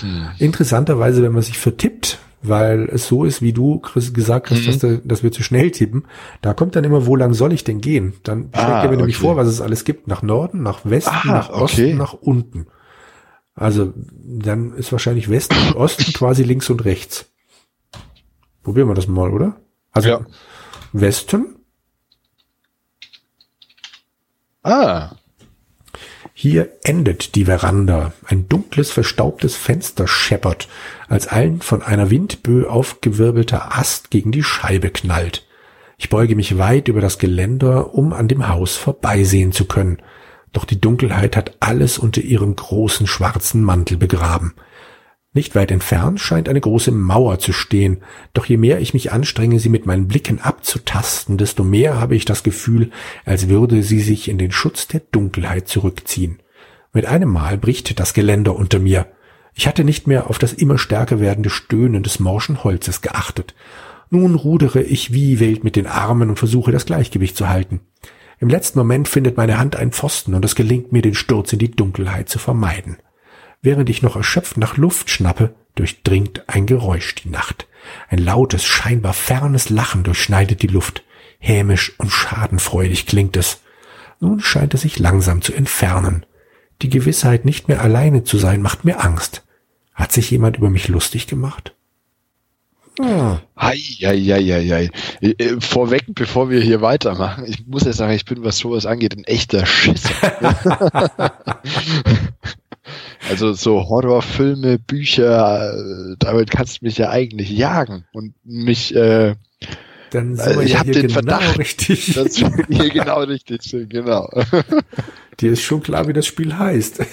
Hm. 0.00 0.28
Interessanterweise, 0.38 1.22
wenn 1.22 1.32
man 1.32 1.42
sich 1.42 1.58
vertippt, 1.58 2.18
weil 2.42 2.88
es 2.90 3.08
so 3.08 3.24
ist, 3.24 3.42
wie 3.42 3.52
du 3.52 3.80
Chris, 3.80 4.12
gesagt 4.12 4.50
hast, 4.50 4.62
mhm. 4.62 4.66
dass, 4.66 4.78
de, 4.78 5.00
dass, 5.04 5.22
wir 5.22 5.32
zu 5.32 5.42
schnell 5.42 5.70
tippen, 5.70 6.06
da 6.40 6.54
kommt 6.54 6.76
dann 6.76 6.84
immer, 6.84 7.06
wo 7.06 7.16
lang 7.16 7.34
soll 7.34 7.52
ich 7.52 7.64
denn 7.64 7.80
gehen? 7.80 8.14
Dann 8.22 8.50
ah, 8.52 8.60
schlägt 8.60 8.84
er 8.84 8.90
mir 8.90 8.96
nämlich 8.96 9.16
vor, 9.16 9.36
was 9.36 9.48
es 9.48 9.60
alles 9.60 9.84
gibt. 9.84 10.06
Nach 10.06 10.22
Norden, 10.22 10.62
nach 10.62 10.80
Westen, 10.84 11.10
ah, 11.10 11.26
nach 11.26 11.50
Osten, 11.50 11.82
okay. 11.82 11.94
nach 11.94 12.12
unten. 12.12 12.66
Also 13.54 13.92
dann 13.96 14.72
ist 14.74 14.92
wahrscheinlich 14.92 15.28
Westen 15.28 15.56
und 15.56 15.76
Osten 15.76 16.12
quasi 16.12 16.44
links 16.44 16.70
und 16.70 16.84
rechts. 16.84 17.26
Probieren 18.62 18.88
wir 18.88 18.94
das 18.94 19.08
mal, 19.08 19.32
oder? 19.32 19.56
Also 19.90 20.08
ja. 20.08 20.20
Westen. 20.92 21.56
Ah. 24.62 25.12
Hier 26.40 26.68
endet 26.84 27.34
die 27.34 27.46
Veranda. 27.46 28.12
Ein 28.24 28.48
dunkles, 28.48 28.92
verstaubtes 28.92 29.56
Fenster 29.56 30.06
scheppert, 30.06 30.68
als 31.08 31.26
ein 31.26 31.60
von 31.60 31.82
einer 31.82 32.10
Windböe 32.10 32.70
aufgewirbelter 32.70 33.76
Ast 33.76 34.12
gegen 34.12 34.30
die 34.30 34.44
Scheibe 34.44 34.90
knallt. 34.90 35.44
Ich 35.96 36.10
beuge 36.10 36.36
mich 36.36 36.56
weit 36.56 36.86
über 36.86 37.00
das 37.00 37.18
Geländer, 37.18 37.92
um 37.92 38.12
an 38.12 38.28
dem 38.28 38.46
Haus 38.46 38.76
vorbeisehen 38.76 39.50
zu 39.50 39.64
können. 39.64 39.98
Doch 40.52 40.64
die 40.64 40.80
Dunkelheit 40.80 41.36
hat 41.36 41.56
alles 41.58 41.98
unter 41.98 42.20
ihrem 42.20 42.54
großen 42.54 43.08
schwarzen 43.08 43.64
Mantel 43.64 43.96
begraben. 43.96 44.54
Nicht 45.34 45.54
weit 45.54 45.70
entfernt 45.70 46.20
scheint 46.20 46.48
eine 46.48 46.60
große 46.60 46.90
Mauer 46.90 47.38
zu 47.38 47.52
stehen, 47.52 47.98
doch 48.32 48.46
je 48.46 48.56
mehr 48.56 48.80
ich 48.80 48.94
mich 48.94 49.12
anstrenge, 49.12 49.60
sie 49.60 49.68
mit 49.68 49.84
meinen 49.84 50.08
Blicken 50.08 50.40
abzutasten, 50.40 51.36
desto 51.36 51.64
mehr 51.64 52.00
habe 52.00 52.16
ich 52.16 52.24
das 52.24 52.42
Gefühl, 52.42 52.90
als 53.26 53.48
würde 53.48 53.82
sie 53.82 54.00
sich 54.00 54.28
in 54.28 54.38
den 54.38 54.52
Schutz 54.52 54.88
der 54.88 55.00
Dunkelheit 55.12 55.68
zurückziehen. 55.68 56.38
Mit 56.94 57.04
einem 57.04 57.28
Mal 57.30 57.58
bricht 57.58 58.00
das 58.00 58.14
Geländer 58.14 58.56
unter 58.56 58.78
mir. 58.78 59.06
Ich 59.54 59.68
hatte 59.68 59.84
nicht 59.84 60.06
mehr 60.06 60.30
auf 60.30 60.38
das 60.38 60.54
immer 60.54 60.78
stärker 60.78 61.20
werdende 61.20 61.50
Stöhnen 61.50 62.02
des 62.02 62.20
morschen 62.20 62.64
Holzes 62.64 63.02
geachtet. 63.02 63.54
Nun 64.08 64.34
rudere 64.34 64.80
ich 64.80 65.12
wie 65.12 65.40
wild 65.40 65.62
mit 65.62 65.76
den 65.76 65.86
Armen 65.86 66.30
und 66.30 66.38
versuche 66.38 66.72
das 66.72 66.86
Gleichgewicht 66.86 67.36
zu 67.36 67.48
halten. 67.48 67.80
Im 68.40 68.48
letzten 68.48 68.78
Moment 68.78 69.08
findet 69.08 69.36
meine 69.36 69.58
Hand 69.58 69.76
einen 69.76 69.92
Pfosten 69.92 70.34
und 70.34 70.44
es 70.44 70.54
gelingt 70.54 70.92
mir, 70.92 71.02
den 71.02 71.14
Sturz 71.14 71.52
in 71.52 71.58
die 71.58 71.70
Dunkelheit 71.70 72.28
zu 72.28 72.38
vermeiden. 72.38 72.96
Während 73.60 73.90
ich 73.90 74.02
noch 74.02 74.16
erschöpft 74.16 74.56
nach 74.56 74.76
Luft 74.76 75.10
schnappe, 75.10 75.54
durchdringt 75.74 76.44
ein 76.48 76.66
Geräusch 76.66 77.14
die 77.16 77.28
Nacht. 77.28 77.66
Ein 78.08 78.18
lautes, 78.18 78.64
scheinbar 78.64 79.12
fernes 79.12 79.70
Lachen 79.70 80.04
durchschneidet 80.04 80.62
die 80.62 80.68
Luft. 80.68 81.02
Hämisch 81.38 81.92
und 81.98 82.10
schadenfreudig 82.10 83.06
klingt 83.06 83.36
es. 83.36 83.60
Nun 84.20 84.40
scheint 84.40 84.74
es 84.74 84.82
sich 84.82 84.98
langsam 84.98 85.42
zu 85.42 85.52
entfernen. 85.52 86.26
Die 86.82 86.88
Gewissheit, 86.88 87.44
nicht 87.44 87.68
mehr 87.68 87.82
alleine 87.82 88.24
zu 88.24 88.38
sein, 88.38 88.62
macht 88.62 88.84
mir 88.84 89.04
Angst. 89.04 89.44
Hat 89.94 90.12
sich 90.12 90.30
jemand 90.30 90.56
über 90.58 90.70
mich 90.70 90.88
lustig 90.88 91.26
gemacht? 91.26 91.74
Hei, 93.00 93.40
hei, 93.56 94.18
hei, 94.18 94.68
hei. 94.68 94.90
Äh, 95.20 95.60
vorweg, 95.60 96.04
bevor 96.08 96.50
wir 96.50 96.60
hier 96.60 96.80
weitermachen, 96.80 97.44
ich 97.46 97.64
muss 97.66 97.84
ja 97.84 97.92
sagen, 97.92 98.12
ich 98.12 98.24
bin, 98.24 98.42
was 98.42 98.58
sowas 98.58 98.86
angeht, 98.86 99.16
ein 99.16 99.24
echter 99.24 99.66
Schisser. 99.66 100.10
Also 103.28 103.52
so 103.52 103.88
Horrorfilme, 103.88 104.78
Bücher, 104.78 105.74
äh, 105.74 106.16
damit 106.18 106.50
kannst 106.50 106.80
du 106.80 106.86
mich 106.86 106.98
ja 106.98 107.10
eigentlich 107.10 107.50
jagen 107.50 108.04
und 108.12 108.34
mich 108.44 108.94
äh, 108.94 109.34
dann 110.10 110.36
sind 110.36 110.56
wir 110.56 110.62
ich 110.62 110.72
ja 110.72 110.78
habe 110.78 110.92
den 110.92 111.02
genau 111.02 111.12
Verdacht, 111.12 111.58
richtig. 111.58 112.14
dass 112.14 112.40
wir 112.40 112.66
hier 112.68 112.90
genau 112.90 113.20
richtig 113.22 113.76
genau. 113.88 114.30
Dir 115.40 115.52
ist 115.52 115.62
schon 115.62 115.82
klar, 115.82 116.08
wie 116.08 116.12
das 116.12 116.26
Spiel 116.26 116.56
heißt. 116.56 117.04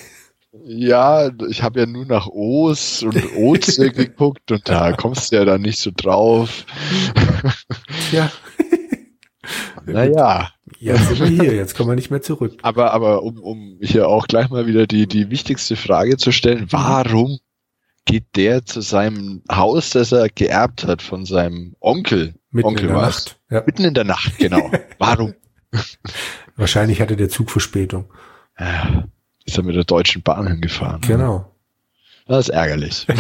Ja, 0.64 1.30
ich 1.50 1.62
habe 1.62 1.82
ja 1.82 1.86
nur 1.86 2.06
nach 2.06 2.28
O's 2.28 3.04
und 3.04 3.36
Oze 3.36 3.92
geguckt 3.92 4.52
und 4.52 4.68
da 4.68 4.94
kommst 4.94 5.32
du 5.32 5.36
ja 5.36 5.46
dann 5.46 5.62
nicht 5.62 5.80
so 5.80 5.92
drauf. 5.96 6.66
Ja. 8.12 8.32
naja. 9.86 10.55
Jetzt 10.80 11.08
sind 11.08 11.20
wir 11.20 11.28
hier, 11.28 11.56
jetzt 11.56 11.76
kommen 11.76 11.90
wir 11.90 11.96
nicht 11.96 12.10
mehr 12.10 12.22
zurück. 12.22 12.58
Aber, 12.64 12.92
aber 12.92 13.22
um, 13.24 13.38
um 13.38 13.78
hier 13.82 14.08
auch 14.08 14.28
gleich 14.28 14.50
mal 14.50 14.66
wieder 14.66 14.88
die, 14.88 15.08
die 15.08 15.30
wichtigste 15.30 15.76
Frage 15.76 16.18
zu 16.18 16.32
stellen, 16.32 16.68
warum 16.72 17.40
geht 18.06 18.26
der 18.36 18.66
zu 18.66 18.82
seinem 18.82 19.44
Haus, 19.52 19.92
das 19.92 20.12
er 20.12 20.30
geerbt 20.30 20.86
hat 20.86 21.02
von 21.02 21.26
seinem 21.26 21.76
Onkel? 21.80 22.36
Mitten 22.52 22.68
Onkel 22.68 22.86
in 22.86 22.94
der 22.94 23.02
Nacht. 23.02 23.40
Ja. 23.50 23.64
Mitten 23.66 23.84
in 23.84 23.94
der 23.94 24.04
Nacht, 24.06 24.38
genau. 24.40 24.72
warum? 24.98 25.36
Wahrscheinlich 26.56 27.02
hatte 27.02 27.16
der 27.16 27.30
Zug 27.30 27.52
Verspätung. 27.52 28.06
Ja. 28.60 29.06
Ist 29.46 29.58
er 29.58 29.64
mit 29.64 29.76
der 29.76 29.84
Deutschen 29.84 30.24
Bahn 30.24 30.48
hingefahren. 30.48 31.02
Genau. 31.02 31.52
Das 32.28 32.48
ist 32.48 32.50
ärgerlich. 32.50 33.06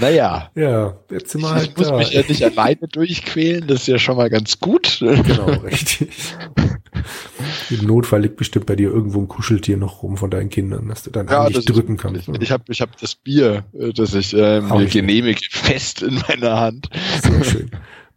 naja. 0.00 0.50
Ja, 0.54 0.96
jetzt 1.10 1.30
sind 1.30 1.42
wir 1.42 1.50
halt 1.50 1.68
Ich 1.70 1.76
muss 1.76 1.88
da. 1.88 1.96
mich 1.96 2.12
ja 2.12 2.22
nicht 2.26 2.44
alleine 2.44 2.88
durchquälen, 2.88 3.66
das 3.66 3.82
ist 3.82 3.86
ja 3.88 3.98
schon 3.98 4.16
mal 4.16 4.30
ganz 4.30 4.60
gut. 4.60 4.98
Genau, 5.00 5.46
richtig. 5.46 6.08
Im 7.70 7.86
Notfall 7.86 8.22
liegt 8.22 8.36
bestimmt 8.36 8.66
bei 8.66 8.76
dir 8.76 8.90
irgendwo 8.90 9.20
ein 9.20 9.28
Kuscheltier 9.28 9.76
noch 9.76 10.02
rum 10.02 10.16
von 10.16 10.30
deinen 10.30 10.50
Kindern, 10.50 10.88
dass 10.88 11.02
du 11.02 11.10
dann 11.10 11.28
ja, 11.28 11.48
nicht 11.48 11.68
drücken 11.68 11.96
ist, 11.96 12.02
kannst. 12.02 12.28
Ich, 12.28 12.42
ich 12.42 12.50
habe 12.50 12.64
ich 12.68 12.80
hab 12.80 12.96
das 12.98 13.14
Bier, 13.14 13.64
äh, 13.78 13.92
das 13.92 14.14
ich 14.14 14.34
äh, 14.34 14.60
mir 14.60 14.86
genehmige, 14.86 15.40
fest 15.50 16.02
in 16.02 16.22
meiner 16.28 16.60
Hand. 16.60 16.88
Sehr 17.22 17.44
schön. 17.44 17.70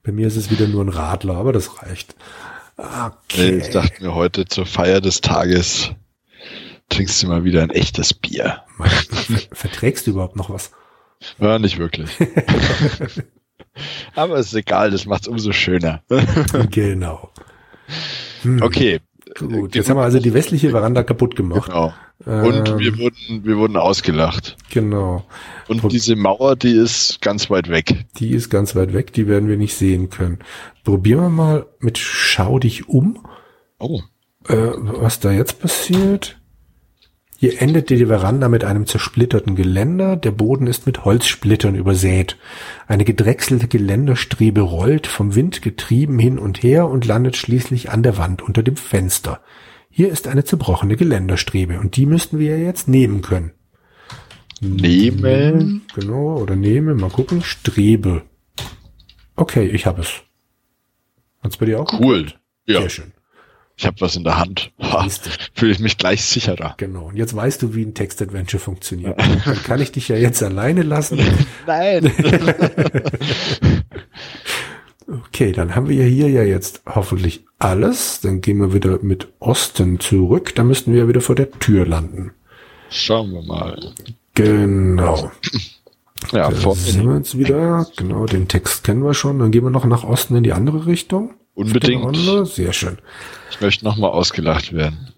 Bei 0.04 0.12
mir 0.12 0.28
ist 0.28 0.36
es 0.36 0.50
wieder 0.50 0.68
nur 0.68 0.84
ein 0.84 0.90
Radler, 0.90 1.36
aber 1.36 1.54
das 1.54 1.82
reicht. 1.82 2.16
Okay. 2.78 3.58
Ich 3.58 3.70
dachte 3.70 4.04
mir 4.04 4.16
heute 4.16 4.46
zur 4.46 4.66
Feier 4.66 5.02
des 5.02 5.22
Tages 5.22 5.92
trinkst 6.92 7.24
du 7.24 7.28
mal 7.28 7.44
wieder 7.44 7.64
ein 7.64 7.70
echtes 7.70 8.14
Bier. 8.14 8.62
Mann, 8.78 8.90
verträgst 9.52 10.08
du 10.08 10.12
überhaupt 10.12 10.36
noch 10.36 10.50
was? 10.50 10.72
Ja, 11.40 11.60
nicht 11.60 11.78
wirklich. 11.78 12.10
Aber 14.16 14.38
ist 14.38 14.54
egal, 14.54 14.92
das 14.92 15.06
macht's 15.06 15.28
umso 15.28 15.52
schöner. 15.52 16.02
genau. 16.72 17.30
Hm, 18.44 18.62
Okay. 18.62 19.00
Gut, 19.40 19.76
jetzt 19.76 19.90
haben 19.90 19.96
wir 19.96 20.04
also 20.04 20.20
die 20.20 20.34
westliche 20.34 20.72
Veranda 20.72 21.04
kaputt 21.04 21.38
gemacht. 21.38 21.68
Genau. 21.70 21.94
Und 22.26 22.68
Ähm, 22.70 22.80
wir 22.80 22.98
wurden, 22.98 23.46
wir 23.46 23.56
wurden 23.58 23.78
ausgelacht. 23.78 24.58
Genau. 24.72 25.26
Und 25.70 25.80
Prob- 25.80 25.90
diese 25.90 26.18
Mauer, 26.18 26.58
die 26.58 26.74
ist 26.74 27.22
ganz 27.22 27.50
weit 27.50 27.70
weg. 27.70 28.04
Die 28.18 28.32
ist 28.32 28.50
ganz 28.50 28.76
weit 28.76 28.92
weg, 28.94 29.14
die 29.14 29.28
werden 29.28 29.48
wir 29.48 29.56
nicht 29.56 29.76
sehen 29.76 30.10
können. 30.10 30.40
Probieren 30.84 31.22
wir 31.22 31.30
mal 31.30 31.66
mit 31.80 31.98
Schau 31.98 32.60
dich 32.60 32.90
um, 32.90 33.26
Oh. 33.80 34.02
äh, 34.50 34.54
was 34.76 35.22
da 35.22 35.32
jetzt 35.32 35.62
passiert. 35.62 36.38
Hier 37.42 37.60
endet 37.60 37.90
die 37.90 38.06
Veranda 38.06 38.50
mit 38.50 38.64
einem 38.64 38.86
zersplitterten 38.86 39.56
Geländer. 39.56 40.16
Der 40.16 40.30
Boden 40.30 40.68
ist 40.68 40.86
mit 40.86 41.06
Holzsplittern 41.06 41.74
übersät. 41.74 42.38
Eine 42.86 43.04
gedrechselte 43.04 43.68
Geländerstrebe 43.68 44.62
rollt, 44.62 45.08
vom 45.08 45.34
Wind 45.34 45.64
getrieben 45.64 46.20
hin 46.20 46.38
und 46.38 46.62
her 46.62 46.88
und 46.88 47.08
landet 47.08 47.36
schließlich 47.36 47.90
an 47.90 48.04
der 48.04 48.20
Wand 48.20 48.44
unter 48.44 48.62
dem 48.62 48.76
Fenster. 48.76 49.42
Hier 49.90 50.10
ist 50.12 50.28
eine 50.28 50.44
zerbrochene 50.44 50.98
Geländerstrebe 50.98 51.80
und 51.80 51.96
die 51.96 52.06
müssten 52.06 52.38
wir 52.38 52.56
ja 52.56 52.64
jetzt 52.64 52.88
nehmen 52.88 53.24
können. 53.24 53.54
Nehmen. 54.60 55.82
Genau, 55.96 56.38
oder 56.38 56.56
nehme, 56.56 56.94
mal 56.94 57.10
gucken, 57.10 57.42
Strebe. 57.42 58.22
Okay, 59.36 59.66
ich 59.66 59.88
habe 59.88 60.02
es. 60.02 60.12
Hat's 61.42 61.58
bei 61.58 61.66
dir 61.66 61.80
auch? 61.80 61.92
Cool. 62.00 62.34
Ja, 62.68 62.82
Sehr 62.82 62.90
schön. 62.92 63.14
Ich 63.82 63.88
habe 63.88 64.00
was 64.00 64.16
in 64.16 64.24
der 64.24 64.38
Hand. 64.38 64.72
Fühle 65.56 65.72
ich 65.72 65.80
mich 65.80 65.98
gleich 65.98 66.24
sicherer. 66.24 66.76
Genau. 66.78 67.06
Und 67.08 67.18
jetzt 67.18 67.36
weißt 67.36 67.64
du, 67.64 67.74
wie 67.74 67.82
ein 67.82 67.96
Text-Adventure 67.96 68.62
funktioniert. 68.62 69.20
Dann 69.20 69.64
kann 69.64 69.82
ich 69.82 69.92
dich 69.92 70.08
ja 70.08 70.18
jetzt 70.18 70.44
alleine 70.44 70.84
lassen. 70.84 71.20
Nein. 71.68 72.12
Okay, 75.28 75.52
dann 75.52 75.76
haben 75.76 75.90
wir 75.90 75.96
ja 75.98 76.06
hier 76.06 76.30
ja 76.30 76.44
jetzt 76.44 76.84
hoffentlich 76.88 77.44
alles. 77.60 78.22
Dann 78.22 78.40
gehen 78.40 78.60
wir 78.60 78.74
wieder 78.74 79.00
mit 79.02 79.28
Osten 79.40 80.00
zurück. 80.00 80.56
Da 80.56 80.64
müssten 80.64 80.94
wir 80.94 81.02
ja 81.02 81.08
wieder 81.10 81.20
vor 81.20 81.36
der 81.36 81.52
Tür 81.52 81.86
landen. 81.86 82.32
Schauen 82.90 83.34
wir 83.34 83.42
mal. 83.42 83.78
Genau. 84.36 85.32
Ja, 86.32 86.50
Da 86.50 86.56
vor 86.56 86.76
sind 86.76 87.10
wir 87.10 87.18
jetzt 87.18 87.38
wieder. 87.38 87.88
Genau, 87.98 88.26
den 88.28 88.48
Text 88.48 88.84
kennen 88.84 89.04
wir 89.04 89.16
schon. 89.16 89.40
Dann 89.40 89.52
gehen 89.52 89.64
wir 89.64 89.72
noch 89.72 89.86
nach 89.86 90.04
Osten 90.04 90.36
in 90.36 90.44
die 90.44 90.54
andere 90.54 90.86
Richtung. 90.86 91.34
Unbedingt. 91.56 92.16
Sehr 92.48 92.74
schön. 92.74 93.00
Ich 93.52 93.62
möchte 93.62 93.86
nochmal 93.86 94.12
ausgelacht 94.12 94.74
werden. 94.74 95.10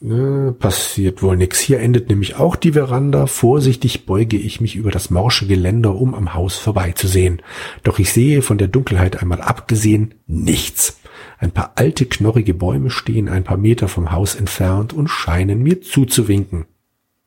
Ne, 0.00 0.52
passiert 0.58 1.22
wohl 1.22 1.36
nix. 1.36 1.60
Hier 1.60 1.78
endet 1.78 2.08
nämlich 2.08 2.34
auch 2.34 2.56
die 2.56 2.72
Veranda. 2.72 3.26
Vorsichtig 3.26 4.04
beuge 4.04 4.36
ich 4.36 4.60
mich 4.60 4.74
über 4.74 4.90
das 4.90 5.10
morsche 5.10 5.46
Geländer, 5.46 5.94
um 5.94 6.14
am 6.14 6.34
Haus 6.34 6.56
vorbeizusehen. 6.56 7.40
Doch 7.84 8.00
ich 8.00 8.12
sehe 8.12 8.42
von 8.42 8.58
der 8.58 8.66
Dunkelheit 8.66 9.22
einmal 9.22 9.40
abgesehen 9.40 10.14
nichts. 10.26 10.98
Ein 11.38 11.52
paar 11.52 11.72
alte, 11.76 12.06
knorrige 12.06 12.54
Bäume 12.54 12.90
stehen 12.90 13.28
ein 13.28 13.44
paar 13.44 13.56
Meter 13.58 13.86
vom 13.86 14.10
Haus 14.10 14.34
entfernt 14.34 14.92
und 14.92 15.08
scheinen 15.08 15.62
mir 15.62 15.82
zuzuwinken. 15.82 16.64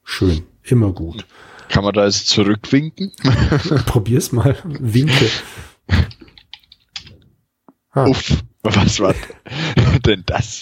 Schön, 0.03 0.43
immer 0.63 0.91
gut. 0.91 1.25
Kann 1.69 1.83
man 1.83 1.93
da 1.93 2.05
jetzt 2.05 2.27
zurückwinken? 2.27 3.13
Probier's 3.85 4.31
mal. 4.31 4.57
Winke. 4.65 5.29
Ah, 7.97 8.07
Uff, 8.07 8.43
was 8.65 8.99
war 8.99 9.13
denn 10.05 10.23
das? 10.25 10.61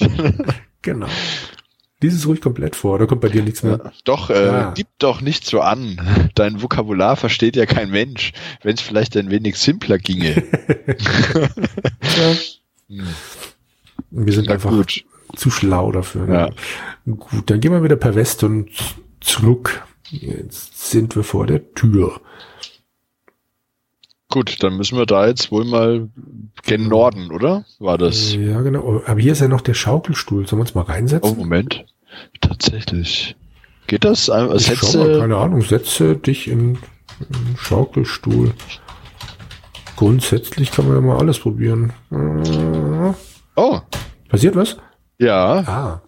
genau. 0.81 1.07
Lies 2.01 2.15
es 2.15 2.27
ruhig 2.27 2.41
komplett 2.41 2.75
vor, 2.75 2.99
da 2.99 3.05
kommt 3.05 3.21
bei 3.21 3.29
dir 3.29 3.41
nichts 3.43 3.63
mehr. 3.63 3.93
Doch, 4.03 4.29
äh, 4.29 4.45
Ja. 4.45 4.71
gib 4.75 4.87
doch 4.99 5.21
nicht 5.21 5.45
so 5.45 5.61
an. 5.61 6.29
Dein 6.35 6.61
Vokabular 6.61 7.15
versteht 7.15 7.55
ja 7.55 7.65
kein 7.65 7.89
Mensch. 7.91 8.33
Wenn 8.61 8.73
es 8.75 8.81
vielleicht 8.81 9.15
ein 9.15 9.29
wenig 9.29 9.55
simpler 9.57 9.97
ginge. 9.99 10.43
Hm, 12.89 13.07
Wir 14.11 14.33
sind 14.33 14.47
na 14.47 14.53
einfach 14.55 14.69
gut. 14.69 15.05
zu 15.35 15.49
schlau 15.49 15.91
dafür. 15.91 16.25
Ne? 16.27 16.33
Ja. 16.33 16.49
Gut, 17.15 17.49
dann 17.49 17.59
gehen 17.59 17.71
wir 17.71 17.83
wieder 17.83 17.95
per 17.95 18.15
West 18.15 18.43
und 18.43 18.69
zurück. 19.21 19.83
Jetzt 20.09 20.89
sind 20.91 21.15
wir 21.15 21.23
vor 21.23 21.47
der 21.47 21.73
Tür. 21.73 22.19
Gut, 24.34 24.63
dann 24.63 24.78
müssen 24.78 24.98
wir 24.98 25.06
da 25.06 25.28
jetzt 25.28 25.52
wohl 25.52 25.63
mal 25.63 26.10
gen 26.63 26.88
Norden, 26.88 27.30
oder? 27.32 27.65
War 27.78 28.00
das? 28.00 28.34
Ja, 28.34 28.62
genau. 28.62 29.04
Aber 29.06 29.19
hier 29.22 29.34
ist 29.34 29.41
ja 29.41 29.48
noch 29.48 29.62
der 29.62 29.76
Schaukelstuhl. 29.76 30.48
Sollen 30.48 30.58
wir 30.60 30.63
uns 30.63 30.74
mal 30.74 30.82
Oh, 30.88 30.91
reinsetzen? 30.91 31.38
Moment. 31.38 31.86
Tatsächlich. 32.41 33.36
Geht 33.86 34.04
das? 34.06 34.30
Äh, 34.30 34.56
ich 34.56 34.74
schau 34.76 34.98
mal, 34.98 35.19
keine 35.19 35.38
Ahnung. 35.38 35.62
Setze 35.62 36.15
dich 36.15 36.48
in, 36.48 36.80
in 37.19 37.58
Schaukelstuhl. 37.60 38.54
Grundsätzlich 39.98 40.72
kann 40.72 40.88
man 40.88 40.96
ja 40.96 41.02
mal 41.02 41.17
alles 41.17 41.38
probieren. 41.38 41.93
Äh, 42.12 43.13
Oh, 43.56 43.80
Passiert 44.30 44.56
was? 44.56 44.78
ja. 45.19 45.60
Ah, 45.67 46.02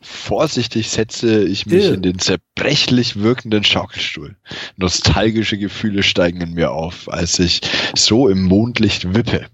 Vorsichtig 0.00 0.88
setze 0.90 1.44
ich 1.44 1.66
mich 1.66 1.84
Ja. 1.84 1.94
in 1.94 2.02
den 2.02 2.18
zerbrechlich 2.18 3.16
wirkenden 3.16 3.64
Schaukelstuhl. 3.64 4.36
Nostalgische 4.76 5.58
Gefühle 5.58 6.02
steigen 6.02 6.40
in 6.40 6.54
mir 6.54 6.70
auf, 6.72 7.08
als 7.08 7.38
ich 7.38 7.60
so 7.96 8.28
im 8.28 8.42
Mondlicht 8.42 9.14
wippe. 9.14 9.46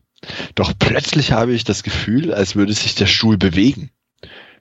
Doch 0.55 0.73
plötzlich 0.79 1.33
habe 1.33 1.53
ich 1.55 1.64
das 1.64 1.83
Gefühl, 1.83 2.35
als 2.35 2.57
würde 2.57 2.73
sich 2.73 2.95
der 2.95 3.07
Stuhl 3.07 3.38
bewegen. 3.38 3.91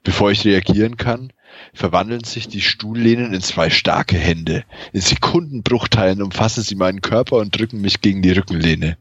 Bevor 0.04 0.30
ich 0.30 0.44
reagieren 0.44 0.96
kann, 0.96 1.32
verwandeln 1.74 2.24
sich 2.24 2.48
die 2.48 2.60
Stuhllehnen 2.60 3.32
in 3.32 3.40
zwei 3.40 3.70
starke 3.70 4.16
Hände. 4.16 4.64
In 4.92 5.00
Sekundenbruchteilen 5.00 6.22
umfassen 6.22 6.62
sie 6.62 6.74
meinen 6.74 7.00
Körper 7.00 7.36
und 7.36 7.58
drücken 7.58 7.80
mich 7.80 8.00
gegen 8.00 8.22
die 8.22 8.32
Rückenlehne. 8.32 8.96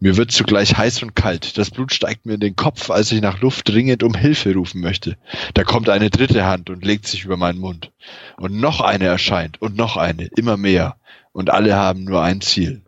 Mir 0.00 0.16
wird 0.16 0.32
zugleich 0.32 0.76
heiß 0.76 1.02
und 1.02 1.16
kalt. 1.16 1.58
Das 1.58 1.70
Blut 1.70 1.92
steigt 1.92 2.26
mir 2.26 2.34
in 2.34 2.40
den 2.40 2.56
Kopf, 2.56 2.90
als 2.90 3.12
ich 3.12 3.20
nach 3.20 3.40
Luft 3.40 3.68
dringend 3.68 4.02
um 4.02 4.14
Hilfe 4.14 4.54
rufen 4.54 4.80
möchte. 4.80 5.16
Da 5.54 5.64
kommt 5.64 5.88
eine 5.88 6.10
dritte 6.10 6.44
Hand 6.44 6.70
und 6.70 6.84
legt 6.84 7.06
sich 7.06 7.24
über 7.24 7.36
meinen 7.36 7.58
Mund. 7.58 7.92
Und 8.36 8.60
noch 8.60 8.80
eine 8.80 9.06
erscheint 9.06 9.60
und 9.60 9.76
noch 9.76 9.96
eine, 9.96 10.26
immer 10.36 10.56
mehr. 10.56 10.96
Und 11.32 11.50
alle 11.50 11.76
haben 11.76 12.04
nur 12.04 12.22
ein 12.22 12.40
Ziel. 12.40 12.82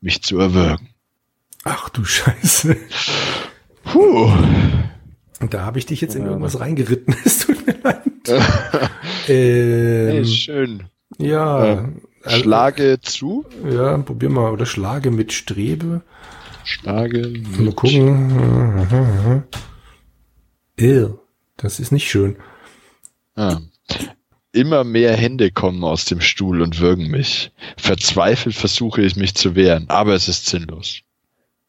Mich 0.00 0.22
zu 0.22 0.38
erwürgen. 0.38 0.88
ach 1.64 1.88
du 1.88 2.04
Scheiße. 2.04 2.76
Puh. 3.84 4.32
Und 5.40 5.54
da 5.54 5.62
habe 5.64 5.78
ich 5.78 5.86
dich 5.86 6.00
jetzt 6.00 6.14
in 6.14 6.26
irgendwas 6.26 6.60
reingeritten. 6.60 7.14
Es 7.24 7.40
tut 7.40 7.66
mir 7.66 7.76
leid. 7.82 8.02
Hey, 9.26 10.18
ähm, 10.18 10.24
schön. 10.24 10.84
ja. 11.18 11.64
Äh, 11.64 11.78
also- 12.22 12.42
Schlage 12.42 12.98
zu. 13.00 13.44
Ja, 13.68 13.98
probier 13.98 14.30
mal. 14.30 14.52
Oder 14.52 14.66
schlage 14.66 15.10
mit 15.10 15.32
Strebe. 15.32 16.02
Schlage. 16.64 17.28
Mal 17.28 17.60
mit- 17.62 17.76
gucken. 17.76 19.44
Ew, 20.78 21.18
das 21.56 21.80
ist 21.80 21.92
nicht 21.92 22.08
schön. 22.08 22.36
Ah. 23.34 23.58
Immer 24.52 24.84
mehr 24.84 25.14
Hände 25.16 25.50
kommen 25.50 25.84
aus 25.84 26.06
dem 26.06 26.20
Stuhl 26.20 26.62
und 26.62 26.80
würgen 26.80 27.08
mich. 27.10 27.52
Verzweifelt 27.76 28.54
versuche 28.54 29.02
ich 29.02 29.16
mich 29.16 29.34
zu 29.34 29.54
wehren, 29.54 29.84
aber 29.88 30.14
es 30.14 30.28
ist 30.28 30.46
sinnlos. 30.46 31.00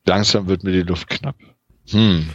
Langsam 0.06 0.48
wird 0.48 0.63
mir 0.63 0.72
die 0.72 0.84
Luft 0.84 1.10
knapp. 1.10 1.36
Hm. 1.89 2.30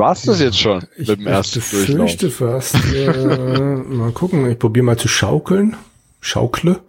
War's 0.00 0.22
das 0.22 0.40
jetzt 0.40 0.58
schon 0.58 0.82
Ich 0.96 1.08
mit 1.08 1.20
dem 1.20 1.26
ersten 1.26 1.60
Durchlauf? 1.60 2.06
befürchte 2.16 2.30
fast. 2.30 2.74
Äh, 2.94 3.10
mal 3.86 4.12
gucken, 4.12 4.50
ich 4.50 4.58
probiere 4.58 4.84
mal 4.86 4.98
zu 4.98 5.08
schaukeln. 5.08 5.76
Schaukle. 6.20 6.80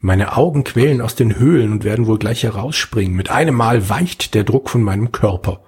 Meine 0.00 0.36
Augen 0.36 0.64
quälen 0.64 1.00
aus 1.00 1.14
den 1.14 1.38
Höhlen 1.38 1.72
und 1.72 1.84
werden 1.84 2.06
wohl 2.06 2.18
gleich 2.18 2.42
herausspringen. 2.42 3.14
Mit 3.14 3.30
einem 3.30 3.54
Mal 3.54 3.88
weicht 3.88 4.34
der 4.34 4.44
Druck 4.44 4.68
von 4.68 4.82
meinem 4.82 5.12
Körper. 5.12 5.62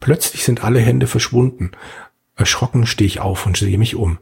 Plötzlich 0.00 0.44
sind 0.44 0.64
alle 0.64 0.80
Hände 0.80 1.06
verschwunden. 1.06 1.72
Erschrocken 2.34 2.86
stehe 2.86 3.06
ich 3.06 3.20
auf 3.20 3.44
und 3.44 3.56
sehe 3.56 3.78
mich 3.78 3.94
um. 3.94 4.18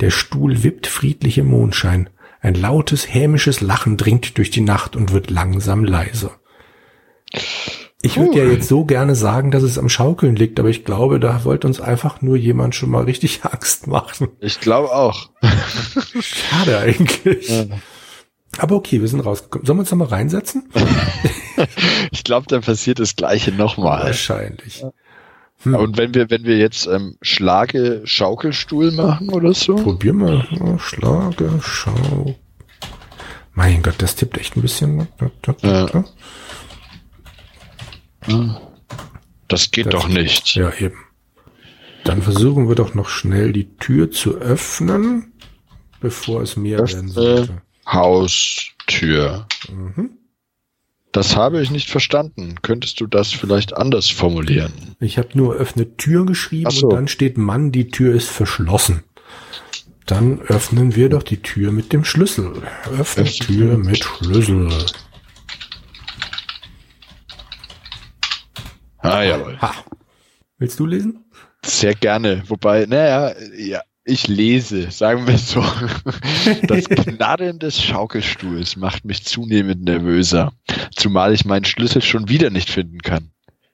Der 0.00 0.10
Stuhl 0.10 0.64
wippt 0.64 0.86
friedlich 0.86 1.38
im 1.38 1.46
Mondschein. 1.46 2.10
Ein 2.40 2.56
lautes, 2.56 3.12
hämisches 3.12 3.60
Lachen 3.62 3.96
dringt 3.96 4.36
durch 4.36 4.50
die 4.50 4.60
Nacht 4.60 4.96
und 4.96 5.12
wird 5.12 5.30
langsam 5.30 5.84
leiser. 5.84 6.32
Ich 8.04 8.18
würde 8.18 8.36
ja 8.38 8.44
jetzt 8.44 8.68
so 8.68 8.84
gerne 8.84 9.14
sagen, 9.14 9.50
dass 9.50 9.62
es 9.62 9.78
am 9.78 9.88
Schaukeln 9.88 10.36
liegt, 10.36 10.60
aber 10.60 10.68
ich 10.68 10.84
glaube, 10.84 11.18
da 11.18 11.44
wollte 11.44 11.66
uns 11.66 11.80
einfach 11.80 12.20
nur 12.20 12.36
jemand 12.36 12.74
schon 12.74 12.90
mal 12.90 13.04
richtig 13.04 13.44
Angst 13.50 13.86
machen. 13.86 14.28
Ich 14.40 14.60
glaube 14.60 14.94
auch. 14.94 15.30
Schade 16.20 16.78
eigentlich. 16.80 17.48
Ja. 17.48 17.64
Aber 18.58 18.76
okay, 18.76 19.00
wir 19.00 19.08
sind 19.08 19.20
rausgekommen. 19.20 19.64
Sollen 19.66 19.78
wir 19.78 19.80
uns 19.80 19.90
noch 19.90 19.98
mal 19.98 20.08
reinsetzen? 20.08 20.68
ich 22.12 22.24
glaube, 22.24 22.46
dann 22.46 22.60
passiert 22.60 22.98
das 22.98 23.16
Gleiche 23.16 23.52
nochmal. 23.52 24.04
Wahrscheinlich. 24.04 24.84
Hm. 25.62 25.74
Und 25.74 25.96
wenn 25.96 26.14
wir, 26.14 26.28
wenn 26.28 26.44
wir 26.44 26.58
jetzt 26.58 26.86
ähm, 26.86 27.16
Schlage 27.22 28.02
Schaukelstuhl 28.04 28.90
machen 28.92 29.30
oder 29.30 29.54
so? 29.54 29.76
Probier 29.76 30.12
mal. 30.12 30.46
Schlage 30.78 31.58
Schau. 31.62 32.36
Mein 33.54 33.82
Gott, 33.82 33.94
das 33.98 34.14
tippt 34.14 34.36
echt 34.36 34.56
ein 34.56 34.62
bisschen. 34.62 35.08
Ja. 35.62 36.04
Das 39.48 39.70
geht 39.70 39.86
das, 39.86 39.94
doch 39.94 40.08
nicht. 40.08 40.54
Ja, 40.54 40.72
eben. 40.74 40.98
Dann 42.04 42.22
versuchen 42.22 42.68
wir 42.68 42.74
doch 42.74 42.94
noch 42.94 43.08
schnell 43.08 43.52
die 43.52 43.76
Tür 43.76 44.10
zu 44.10 44.36
öffnen, 44.36 45.32
bevor 46.00 46.42
es 46.42 46.56
mehr 46.56 46.78
Öffne 46.78 46.96
werden 46.96 47.08
sollte. 47.08 47.62
Haustür. 47.86 49.46
Mhm. 49.70 50.10
Das 51.12 51.36
habe 51.36 51.62
ich 51.62 51.70
nicht 51.70 51.88
verstanden. 51.88 52.56
Könntest 52.62 53.00
du 53.00 53.06
das 53.06 53.32
vielleicht 53.32 53.76
anders 53.76 54.10
formulieren? 54.10 54.72
Ich 54.98 55.16
habe 55.16 55.28
nur 55.34 55.54
öffne 55.54 55.96
Tür 55.96 56.26
geschrieben 56.26 56.70
so. 56.70 56.88
und 56.88 56.92
dann 56.94 57.08
steht 57.08 57.38
Mann, 57.38 57.70
die 57.70 57.88
Tür 57.88 58.14
ist 58.14 58.28
verschlossen. 58.28 59.04
Dann 60.06 60.40
öffnen 60.40 60.96
wir 60.96 61.08
doch 61.08 61.22
die 61.22 61.40
Tür 61.40 61.72
mit 61.72 61.92
dem 61.92 62.04
Schlüssel. 62.04 62.52
Öffne, 62.98 63.22
öffne 63.22 63.24
Tür 63.46 63.78
mit 63.78 64.04
Schlüssel. 64.04 64.68
Ah, 69.04 69.22
jawohl. 69.22 69.58
Ha. 69.60 69.74
Willst 70.56 70.80
du 70.80 70.86
lesen? 70.86 71.24
Sehr 71.62 71.94
gerne. 71.94 72.42
Wobei, 72.46 72.86
naja, 72.86 73.34
ja, 73.54 73.82
ich 74.04 74.28
lese, 74.28 74.90
sagen 74.90 75.26
wir 75.26 75.36
so. 75.36 75.62
Das 76.66 76.88
Knarren 76.88 77.58
des 77.58 77.82
Schaukelstuhls 77.82 78.76
macht 78.76 79.04
mich 79.04 79.24
zunehmend 79.24 79.84
nervöser, 79.84 80.52
zumal 80.94 81.34
ich 81.34 81.44
meinen 81.44 81.66
Schlüssel 81.66 82.00
schon 82.00 82.28
wieder 82.28 82.48
nicht 82.48 82.70
finden 82.70 83.02
kann. 83.02 83.30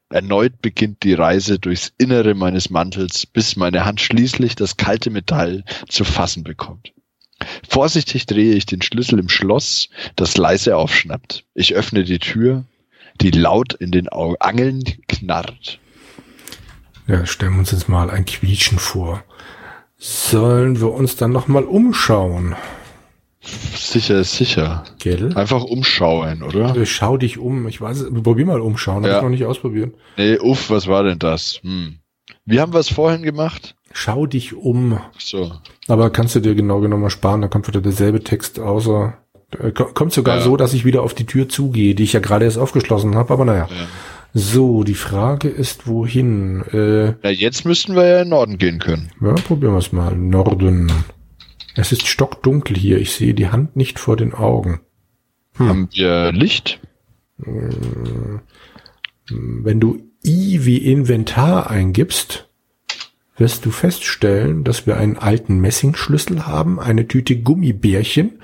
Erneut 0.08 0.60
beginnt 0.62 1.04
die 1.04 1.14
Reise 1.14 1.60
durchs 1.60 1.92
Innere 1.96 2.34
meines 2.34 2.68
Mantels, 2.68 3.26
bis 3.26 3.54
meine 3.54 3.84
Hand 3.84 4.00
schließlich 4.00 4.56
das 4.56 4.76
kalte 4.76 5.10
Metall 5.10 5.64
zu 5.88 6.02
fassen 6.02 6.42
bekommt. 6.42 6.92
Vorsichtig 7.68 8.26
drehe 8.26 8.54
ich 8.54 8.66
den 8.66 8.82
Schlüssel 8.82 9.20
im 9.20 9.28
Schloss, 9.28 9.88
das 10.16 10.36
leise 10.36 10.76
aufschnappt. 10.76 11.44
Ich 11.54 11.74
öffne 11.74 12.02
die 12.02 12.18
Tür 12.18 12.64
die 13.20 13.30
laut 13.30 13.74
in 13.74 13.90
den 13.90 14.08
Angeln 14.08 14.82
knarrt. 15.08 15.78
Ja, 17.06 17.26
stellen 17.26 17.52
wir 17.52 17.58
uns 17.60 17.72
jetzt 17.72 17.88
mal 17.88 18.10
ein 18.10 18.24
Quietschen 18.24 18.78
vor. 18.78 19.22
Sollen 19.98 20.80
wir 20.80 20.92
uns 20.92 21.16
dann 21.16 21.32
nochmal 21.32 21.64
umschauen? 21.64 22.54
Sicher 23.42 24.20
ist 24.20 24.36
sicher. 24.36 24.84
Gell? 24.98 25.36
Einfach 25.36 25.64
umschauen, 25.64 26.42
oder? 26.42 26.76
Ich 26.76 26.92
schau 26.92 27.16
dich 27.16 27.38
um. 27.38 27.66
Ich 27.68 27.80
weiß, 27.80 28.06
probier 28.22 28.46
mal 28.46 28.60
umschauen. 28.60 29.02
Ja. 29.04 29.10
Hab 29.10 29.16
ich 29.18 29.22
noch 29.22 29.30
nicht 29.30 29.44
ausprobiert. 29.46 29.94
Nee, 30.16 30.38
uff, 30.38 30.70
was 30.70 30.86
war 30.86 31.02
denn 31.04 31.18
das? 31.18 31.60
Hm. 31.62 31.98
Wie 32.44 32.60
haben 32.60 32.72
wir 32.72 32.80
es 32.80 32.90
vorhin 32.90 33.22
gemacht? 33.22 33.76
Schau 33.92 34.26
dich 34.26 34.54
um. 34.54 35.00
So. 35.18 35.52
Aber 35.88 36.10
kannst 36.10 36.34
du 36.36 36.40
dir 36.40 36.54
genau 36.54 36.80
genommen 36.80 37.10
sparen, 37.10 37.40
da 37.40 37.48
kommt 37.48 37.66
wieder 37.66 37.80
derselbe 37.80 38.22
Text, 38.22 38.60
außer 38.60 39.14
kommt 39.74 40.12
sogar 40.12 40.38
ja. 40.38 40.42
so, 40.42 40.56
dass 40.56 40.74
ich 40.74 40.84
wieder 40.84 41.02
auf 41.02 41.14
die 41.14 41.26
Tür 41.26 41.48
zugehe, 41.48 41.94
die 41.94 42.04
ich 42.04 42.12
ja 42.12 42.20
gerade 42.20 42.44
erst 42.44 42.58
aufgeschlossen 42.58 43.14
habe, 43.16 43.32
aber 43.32 43.44
naja. 43.44 43.68
Ja. 43.70 43.86
So, 44.32 44.84
die 44.84 44.94
Frage 44.94 45.48
ist, 45.48 45.88
wohin? 45.88 46.62
Äh, 46.72 47.06
ja, 47.22 47.30
jetzt 47.30 47.64
müssten 47.64 47.96
wir 47.96 48.06
ja 48.06 48.22
in 48.22 48.28
Norden 48.28 48.58
gehen 48.58 48.78
können. 48.78 49.10
Ja, 49.20 49.34
probieren 49.34 49.72
wir 49.72 49.78
es 49.78 49.92
mal. 49.92 50.16
Norden. 50.16 50.92
Es 51.74 51.90
ist 51.90 52.06
stockdunkel 52.06 52.76
hier. 52.76 52.98
Ich 52.98 53.12
sehe 53.12 53.34
die 53.34 53.48
Hand 53.48 53.74
nicht 53.74 53.98
vor 53.98 54.16
den 54.16 54.32
Augen. 54.32 54.80
Hm. 55.56 55.68
Haben 55.68 55.88
wir 55.90 56.30
Licht? 56.30 56.80
Hm. 57.42 58.40
Wenn 59.28 59.80
du 59.80 60.00
I 60.24 60.64
wie 60.64 60.78
Inventar 60.78 61.70
eingibst, 61.70 62.48
wirst 63.36 63.64
du 63.64 63.70
feststellen, 63.70 64.64
dass 64.64 64.86
wir 64.86 64.96
einen 64.96 65.16
alten 65.16 65.60
Messingschlüssel 65.60 66.46
haben, 66.46 66.78
eine 66.78 67.08
Tüte 67.08 67.36
Gummibärchen, 67.36 68.40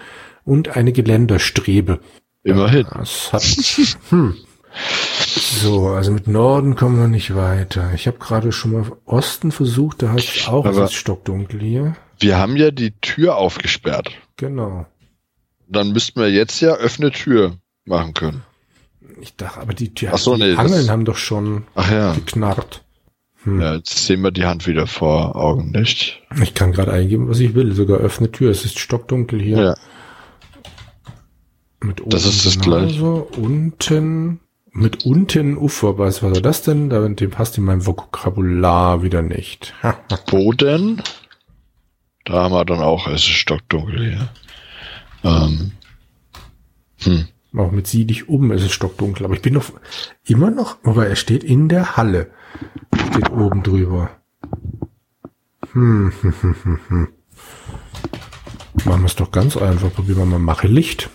und 0.47 0.77
eine 0.77 0.93
Geländerstrebe. 0.93 2.01
Immerhin. 2.43 2.87
Das 2.95 3.33
hat, 3.33 3.43
hm. 4.11 4.37
So, 5.19 5.89
also 5.89 6.13
mit 6.13 6.29
Norden 6.29 6.77
kommen 6.77 6.99
wir 6.99 7.09
nicht 7.09 7.35
weiter. 7.35 7.91
Ich 7.95 8.07
habe 8.07 8.19
gerade 8.19 8.53
schon 8.53 8.73
mal 8.73 8.93
Osten 9.05 9.53
versucht, 9.53 10.03
da 10.03 10.13
heißt 10.13 10.37
es 10.37 10.49
auch, 10.49 10.65
Aber 10.65 10.85
es 10.85 10.91
ist 10.91 10.97
stockdunkel 10.97 11.61
hier. 11.61 11.97
Wir 12.19 12.39
haben 12.39 12.57
ja 12.57 12.71
die 12.71 12.93
Tür 13.01 13.37
aufgesperrt. 13.37 14.11
Genau. 14.37 14.87
Dann 15.69 15.93
müssten 15.93 16.21
wir 16.21 16.31
jetzt 16.31 16.61
ja 16.61 16.75
öffne 16.75 17.11
Tür 17.11 17.57
machen 17.85 18.15
können. 18.15 18.43
Ich 19.21 19.35
dachte, 19.35 19.61
aber 19.61 19.75
die, 19.75 19.93
die, 19.93 20.09
Ach 20.09 20.19
so, 20.19 20.37
nee, 20.37 20.55
Angeln 20.55 20.91
haben 20.91 21.05
doch 21.05 21.17
schon 21.17 21.65
Ach 21.75 21.91
ja. 21.91 22.13
geknarrt. 22.13 22.85
Hm. 23.43 23.61
Ja, 23.61 23.75
jetzt 23.75 24.07
sehen 24.07 24.23
wir 24.23 24.31
die 24.31 24.45
Hand 24.45 24.67
wieder 24.67 24.87
vor 24.87 25.37
Augen, 25.37 25.71
nicht? 25.71 26.23
Ich 26.43 26.55
kann 26.55 26.73
gerade 26.73 26.93
eingeben, 26.93 27.29
was 27.29 27.41
ich 27.41 27.55
will. 27.55 27.73
Sogar 27.73 27.99
öffne 27.99 28.31
Tür. 28.31 28.51
Es 28.51 28.65
ist 28.65 28.79
stockdunkel 28.79 29.41
hier. 29.41 29.59
Ja. 29.59 29.77
Mit 31.87 32.03
das 32.07 32.27
ist 32.27 32.45
das 32.45 32.59
gleiche. 32.59 33.05
Unten, 33.05 34.41
mit 34.73 35.07
unten 35.07 35.57
Ufer, 35.57 35.99
was 35.99 36.21
war 36.21 36.33
das 36.33 36.63
denn? 36.63 36.91
Da 36.91 37.07
dem 37.09 37.31
passt 37.31 37.57
in 37.59 37.65
meinem 37.65 37.87
Vokabular 37.87 39.05
wieder 39.05 39.23
nicht. 39.23 39.73
Boden. 40.31 41.01
Da 42.25 42.35
haben 42.43 42.53
wir 42.53 42.65
dann 42.65 42.81
auch, 42.81 43.07
es 43.07 43.23
ist 43.23 43.29
stockdunkel 43.29 44.05
hier. 44.05 44.29
Ähm. 45.23 45.73
Hm. 47.03 47.29
Auch 47.57 47.71
mit 47.71 47.87
sieh 47.87 48.05
dich 48.05 48.29
um, 48.29 48.51
es 48.51 48.63
ist 48.63 48.73
stockdunkel. 48.73 49.25
Aber 49.25 49.35
ich 49.35 49.43
bin 49.43 49.55
noch 49.55 49.67
immer 50.27 50.51
noch, 50.51 50.79
aber 50.83 51.07
er 51.07 51.17
steht 51.17 51.45
in 51.45 51.69
der 51.69 51.97
Halle. 51.97 52.33
Steht 53.11 53.31
oben 53.31 53.63
drüber. 53.63 54.11
Hm, 55.73 56.13
hm, 56.21 56.35
hm, 56.41 56.57
hm, 56.63 56.81
hm. 56.89 57.09
Machen 58.85 59.03
wir 59.03 59.07
es 59.07 59.17
doch 59.17 59.31
ganz 59.31 59.57
einfach. 59.57 59.93
Probieren 59.93 60.19
wir 60.19 60.27
mal, 60.27 60.39
mache 60.41 60.67
Licht. 60.67 61.11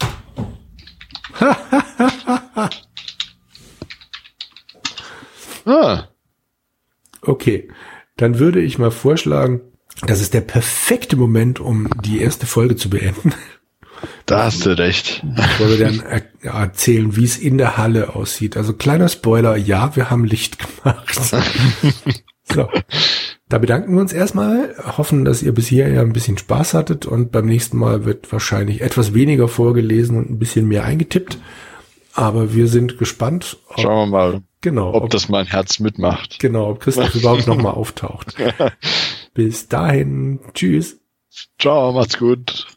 Ah. 5.66 6.08
Okay, 7.22 7.70
dann 8.18 8.40
würde 8.40 8.62
ich 8.62 8.78
mal 8.78 8.92
vorschlagen, 8.92 9.62
das 10.06 10.22
ist 10.22 10.34
der 10.34 10.42
perfekte 10.42 11.16
Moment, 11.16 11.60
um 11.60 11.90
die 12.04 12.20
erste 12.20 12.46
Folge 12.46 12.76
zu 12.76 12.90
beenden. 12.90 13.34
Da 14.26 14.46
hast 14.46 14.66
du 14.66 14.76
recht. 14.78 15.22
Bevor 15.24 15.70
wir 15.70 15.78
dann 15.78 16.04
erzählen, 16.42 17.16
wie 17.16 17.24
es 17.24 17.38
in 17.38 17.58
der 17.58 17.78
Halle 17.78 18.16
aussieht. 18.16 18.58
Also 18.58 18.74
kleiner 18.74 19.10
Spoiler, 19.10 19.56
ja, 19.58 19.96
wir 19.96 20.10
haben 20.10 20.26
Licht 20.26 20.58
gemacht. 20.58 21.14
so. 22.44 22.68
Da 23.52 23.58
bedanken 23.58 23.94
wir 23.96 24.00
uns 24.00 24.14
erstmal, 24.14 24.74
hoffen, 24.98 25.26
dass 25.26 25.44
ihr 25.44 25.54
bis 25.54 25.68
hierher 25.68 26.00
ein 26.04 26.14
bisschen 26.14 26.38
Spaß 26.38 26.74
hattet 26.74 27.06
und 27.06 27.34
beim 27.34 27.46
nächsten 27.46 27.78
Mal 27.78 28.06
wird 28.06 28.32
wahrscheinlich 28.32 28.80
etwas 28.80 29.14
weniger 29.14 29.50
vorgelesen 29.50 30.18
und 30.18 30.30
ein 30.30 30.40
bisschen 30.40 30.70
mehr 30.70 30.86
eingetippt. 30.86 31.38
Aber 32.14 32.54
wir 32.54 32.70
sind 32.70 32.98
gespannt. 32.98 33.58
Ob, 33.68 33.82
Schauen 33.82 34.10
wir 34.10 34.18
mal, 34.18 34.42
genau, 34.62 34.94
ob, 34.94 35.04
ob 35.04 35.10
das 35.10 35.28
mein 35.28 35.48
Herz 35.48 35.80
mitmacht. 35.80 36.40
Genau, 36.40 36.70
ob 36.70 36.80
Christoph 36.80 37.14
überhaupt 37.16 37.46
nochmal 37.46 37.74
auftaucht. 37.74 38.38
Bis 39.34 39.68
dahin, 39.68 40.40
tschüss. 40.54 41.02
Ciao, 41.60 41.92
macht's 41.92 42.18
gut. 42.18 42.68